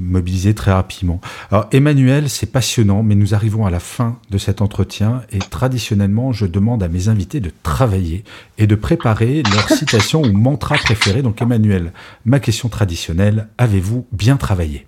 mobiliser 0.00 0.54
très 0.54 0.72
rapidement. 0.72 1.20
Alors 1.52 1.68
Emmanuel, 1.70 2.28
c'est 2.28 2.50
passionnant, 2.50 3.04
mais 3.04 3.14
nous 3.14 3.34
arrivons 3.34 3.66
à 3.66 3.70
la 3.70 3.78
fin 3.78 4.18
de 4.30 4.38
cet 4.38 4.60
entretien, 4.60 5.22
et 5.30 5.38
traditionnellement, 5.38 6.32
je 6.32 6.46
demande 6.46 6.82
à 6.82 6.88
mes 6.88 7.08
invités 7.08 7.38
de 7.38 7.52
travailler 7.62 8.24
et 8.58 8.66
de 8.66 8.74
préparer 8.74 9.44
leur 9.44 9.68
citation 9.78 10.22
ou 10.22 10.32
mantra 10.32 10.74
préféré. 10.76 11.22
Donc 11.22 11.40
Emmanuel, 11.40 11.92
ma 12.24 12.40
question 12.40 12.68
traditionnelle, 12.68 13.46
avez-vous 13.58 14.06
bien 14.10 14.36
travaillé? 14.36 14.86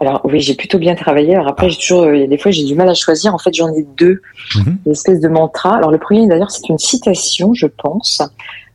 Alors 0.00 0.22
oui, 0.24 0.40
j'ai 0.40 0.54
plutôt 0.54 0.78
bien 0.78 0.94
travaillé. 0.94 1.34
Alors 1.34 1.48
après, 1.48 1.68
j'ai 1.68 1.76
toujours, 1.76 2.04
euh, 2.04 2.16
il 2.16 2.20
y 2.20 2.24
a 2.24 2.26
des 2.26 2.38
fois, 2.38 2.50
j'ai 2.50 2.64
du 2.64 2.74
mal 2.74 2.88
à 2.88 2.94
choisir. 2.94 3.34
En 3.34 3.38
fait, 3.38 3.52
j'en 3.54 3.68
ai 3.68 3.86
deux, 3.98 4.22
une 4.56 4.92
espèce 4.92 5.20
de 5.20 5.28
mantra. 5.28 5.76
Alors 5.76 5.90
le 5.90 5.98
premier, 5.98 6.26
d'ailleurs, 6.26 6.50
c'est 6.50 6.68
une 6.70 6.78
citation, 6.78 7.52
je 7.52 7.66
pense. 7.66 8.22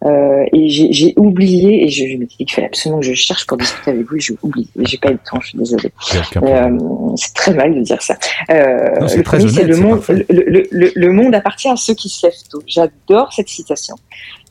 Euh, 0.06 0.46
et 0.54 0.70
j'ai 0.70 1.14
oublié, 1.18 1.86
et 1.86 1.90
je, 1.90 2.08
je 2.08 2.18
me 2.18 2.26
dis 2.26 2.38
qu'il 2.38 2.52
fallait 2.52 2.68
absolument 2.68 3.00
que 3.00 3.08
je 3.08 3.14
cherche 3.14 3.48
pour 3.48 3.58
discuter 3.58 3.92
avec 3.92 4.08
vous, 4.08 4.20
j'ai 4.20 4.36
oublié, 4.44 4.68
j'ai 4.78 4.98
pas 4.98 5.10
eu 5.10 5.14
le 5.14 5.20
temps, 5.20 5.40
je 5.42 5.48
suis 5.50 5.58
désolée. 5.58 5.92
Euh, 6.38 6.78
c'est 7.16 7.34
très 7.34 7.54
mal 7.54 7.74
de 7.74 7.82
dire 7.82 8.02
ça. 8.02 8.16
Euh, 8.52 9.08
le 9.16 9.24
premier, 9.24 9.50
c'est 9.50 9.64
le 9.64 9.78
monde, 9.78 10.04
le, 10.10 10.68
le, 10.70 10.92
le, 10.94 11.12
monde 11.12 11.34
appartient 11.34 11.70
à 11.70 11.76
ceux 11.76 11.96
qui 11.96 12.10
se 12.10 12.28
lèvent 12.28 12.36
tôt. 12.52 12.62
J'adore 12.68 13.34
cette 13.34 13.50
citation. 13.50 13.96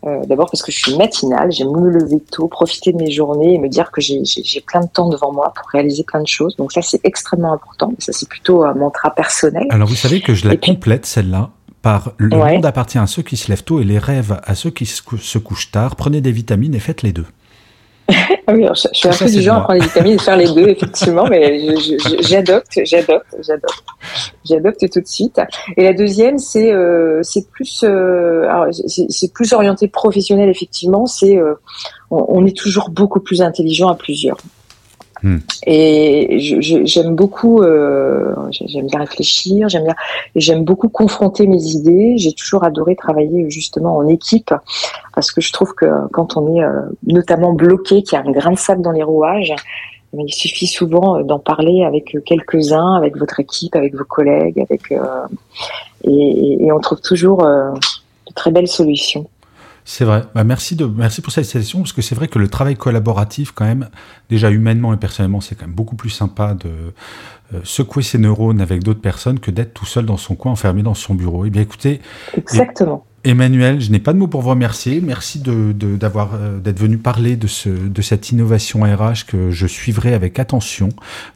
Euh, 0.07 0.25
D'abord 0.27 0.51
parce 0.51 0.63
que 0.63 0.73
je 0.73 0.79
suis 0.79 0.97
matinale, 0.97 1.51
j'aime 1.53 1.71
me 1.71 1.89
lever 1.89 2.21
tôt, 2.31 2.49
profiter 2.49 2.93
de 2.93 2.99
mes 2.99 3.11
journées 3.11 3.55
et 3.55 3.59
me 3.59 3.69
dire 3.69 3.91
que 3.91 4.01
j'ai 4.01 4.61
plein 4.67 4.81
de 4.81 4.89
temps 4.89 5.09
devant 5.09 5.33
moi 5.33 5.53
pour 5.57 5.69
réaliser 5.71 6.03
plein 6.03 6.21
de 6.21 6.27
choses. 6.27 6.57
Donc 6.57 6.73
ça, 6.73 6.83
c'est 6.83 7.01
extrêmement 7.05 7.53
important. 7.53 7.93
Ça, 7.99 8.13
c'est 8.13 8.29
plutôt 8.29 8.65
un 8.65 8.75
mantra 8.75 9.15
personnel. 9.15 9.67
Alors 9.71 9.89
vous 9.89 9.95
savez 9.95 10.21
que 10.21 10.35
je 10.35 10.47
la 10.49 10.57
complète, 10.57 11.07
celle-là 11.07 11.51
par 11.85 12.13
le 12.17 12.35
monde 12.35 12.65
appartient 12.65 12.97
à 12.97 13.07
ceux 13.07 13.21
qui 13.21 13.37
se 13.37 13.51
lèvent 13.51 13.63
tôt 13.63 13.79
et 13.79 13.85
les 13.85 13.99
rêves 13.99 14.41
à 14.43 14.55
ceux 14.55 14.71
qui 14.71 14.87
se 14.87 15.39
couchent 15.39 15.71
tard. 15.71 15.97
Prenez 15.97 16.23
des 16.23 16.33
vitamines 16.33 16.75
et 16.75 16.81
faites 16.81 17.03
les 17.03 17.13
deux. 17.13 17.27
Oui, 18.47 18.67
je, 18.75 18.89
suis 18.93 19.09
un 19.09 19.13
peu 19.13 19.31
du 19.31 19.41
genre 19.41 19.57
à 19.57 19.61
prendre 19.63 19.81
des 19.81 19.87
vitamines 19.87 20.15
et 20.17 20.19
faire 20.19 20.37
les 20.37 20.53
deux, 20.53 20.69
effectivement, 20.77 21.27
mais 21.31 21.59
j'adopte, 22.21 22.79
j'adopte, 22.85 23.35
j'adopte, 23.41 23.85
j'adopte 24.45 24.91
tout 24.91 25.01
de 25.01 25.07
suite. 25.07 25.41
Et 25.79 25.83
la 25.83 25.95
deuxième, 25.95 26.39
c'est 26.39 26.71
euh, 26.71 27.23
plus, 27.53 27.85
euh, 27.85 28.71
c'est 29.09 29.33
plus 29.33 29.55
orienté 29.55 29.89
professionnel, 29.89 30.51
effectivement. 30.51 31.07
C'est 31.07 31.39
euh, 31.39 31.55
on, 32.11 32.27
on, 32.29 32.45
est 32.45 32.55
toujours 32.55 32.91
beaucoup 32.91 33.21
plus 33.21 33.41
intelligent 33.41 33.89
à 33.89 33.95
plusieurs. 33.95 34.37
Hmm. 35.25 35.39
Et 35.67 36.37
j'aime 36.39 37.15
beaucoup, 37.15 37.63
euh, 37.63 38.35
j'aime 38.51 38.87
bien 38.89 38.99
réfléchir, 38.99 39.71
j'aime 39.71 39.85
bien, 39.85 39.95
j'aime 40.37 40.65
beaucoup 40.65 40.91
confronter 40.91 41.47
mes 41.47 41.63
idées. 41.69 42.19
J'ai 42.19 42.33
toujours 42.33 42.63
adoré 42.63 42.95
travailler 42.95 43.49
justement 43.49 43.97
en 43.97 44.07
équipe 44.07 44.53
parce 45.15 45.33
que 45.33 45.41
je 45.41 45.51
trouve 45.51 45.75
que 45.75 45.87
quand 46.13 46.37
on 46.37 46.55
est 46.55 46.63
euh, 46.63 46.83
notamment 47.07 47.55
bloqué, 47.55 48.03
qu'il 48.03 48.19
y 48.19 48.21
a 48.21 48.25
un 48.27 48.33
grain 48.33 48.53
de 48.53 48.59
sable 48.59 48.83
dans 48.83 48.91
les 48.91 49.03
rouages, 49.03 49.55
il 50.13 50.31
suffit 50.31 50.67
souvent 50.67 51.17
euh, 51.17 51.23
d'en 51.23 51.39
parler 51.39 51.85
avec 51.85 52.19
quelques-uns, 52.27 52.93
avec 52.95 53.17
votre 53.17 53.41
équipe, 53.41 53.77
avec 53.77 53.95
vos 53.95 54.05
collègues, 54.05 54.61
avec 54.61 54.93
et, 56.07 56.67
et, 56.67 56.71
on 56.71 56.81
trouve 56.81 57.01
toujours 57.01 57.39
de 57.39 58.35
très 58.35 58.51
belles 58.51 58.69
solutions. 58.69 59.27
C'est 59.85 60.05
vrai. 60.05 60.25
Bah, 60.35 60.45
merci, 60.45 60.77
de, 60.77 60.87
merci 60.87 61.21
pour 61.21 61.33
cette 61.33 61.45
session, 61.45 61.81
parce 61.81 61.93
que 61.93 62.01
c'est 62.01 62.15
vrai 62.15 62.29
que 62.29 62.39
le 62.39 62.49
travail 62.49 62.75
collaboratif, 62.77 63.53
quand 63.53 63.67
même, 63.67 63.89
déjà 64.31 64.51
humainement 64.51 64.95
et 64.95 64.97
personnellement, 64.97 65.41
c'est 65.41 65.55
quand 65.55 65.67
même 65.67 65.75
beaucoup 65.75 65.97
plus 65.97 66.11
sympa 66.11 66.55
de 66.55 66.71
euh, 67.53 67.61
secouer 67.65 68.03
ses 68.03 68.19
neurones 68.19 68.63
avec 68.63 68.83
d'autres 68.83 69.03
personnes 69.03 69.41
que 69.41 69.51
d'être 69.51 69.75
tout 69.75 69.85
seul 69.85 70.07
dans 70.07 70.17
son 70.17 70.37
coin, 70.37 70.53
enfermé 70.53 70.83
dans 70.83 70.95
son 70.95 71.15
bureau. 71.15 71.45
Eh 71.45 71.51
bien, 71.51 71.63
écoutez. 71.63 72.01
Exactement. 72.35 73.05
Emmanuel, 73.25 73.81
je 73.81 73.91
n'ai 73.91 74.01
pas 74.01 74.13
de 74.13 74.19
mots 74.19 74.27
pour 74.27 74.43
vous 74.43 74.51
remercier. 74.51 75.01
Merci 75.01 75.39
de, 75.41 75.73
d'avoir, 75.73 76.35
euh, 76.35 76.59
d'être 76.59 76.79
venu 76.79 76.99
parler 76.99 77.37
de, 77.37 77.47
ce, 77.47 77.71
de 77.71 78.03
cette 78.03 78.31
innovation 78.31 78.83
RH 78.83 79.25
que 79.27 79.51
je 79.51 79.67
suivrai 79.67 80.13
avec 80.13 80.39
attention. 80.39 80.91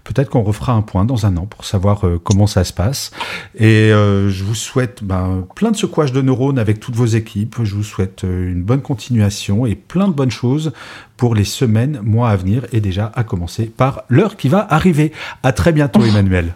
Peut-être 0.05 0.29
qu'on 0.29 0.43
refera 0.43 0.75
un 0.75 0.83
point 0.83 1.07
dans 1.07 1.25
un 1.25 1.37
an 1.39 1.47
pour 1.47 1.65
savoir 1.65 2.07
euh, 2.07 2.21
comment 2.23 2.47
ça 2.47 2.65
se 2.65 2.75
passe. 2.75 3.11
Et 3.59 3.91
euh, 3.91 4.29
je 4.29 4.45
vous 4.45 4.55
souhaite 4.55 5.03
ben, 5.03 5.47
plein 5.55 5.71
de 5.71 5.77
secouages 5.77 6.13
de 6.13 6.21
neurones 6.21 6.59
avec 6.59 6.79
toutes 6.79 6.95
vos 6.95 7.07
équipes. 7.07 7.57
Je 7.65 7.75
vous 7.75 7.83
souhaite 7.83 8.23
une 8.23 8.63
bonne 8.63 8.83
continuation 8.83 9.65
et 9.65 9.75
plein 9.75 10.09
de 10.09 10.13
bonnes 10.13 10.31
choses 10.31 10.73
pour 11.17 11.35
les 11.35 11.45
semaines, 11.45 12.01
mois 12.03 12.29
à 12.29 12.37
venir 12.37 12.67
et 12.73 12.81
déjà 12.81 13.11
à 13.15 13.25
commencer 13.25 13.65
par 13.65 14.03
l'heure 14.11 14.37
qui 14.37 14.51
va 14.51 14.67
arriver. 14.69 15.11
À 15.43 15.53
très 15.53 15.73
bientôt, 15.73 16.03
Emmanuel. 16.05 16.55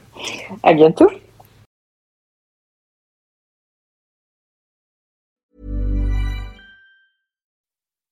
À 0.62 0.74
bientôt. 0.74 1.08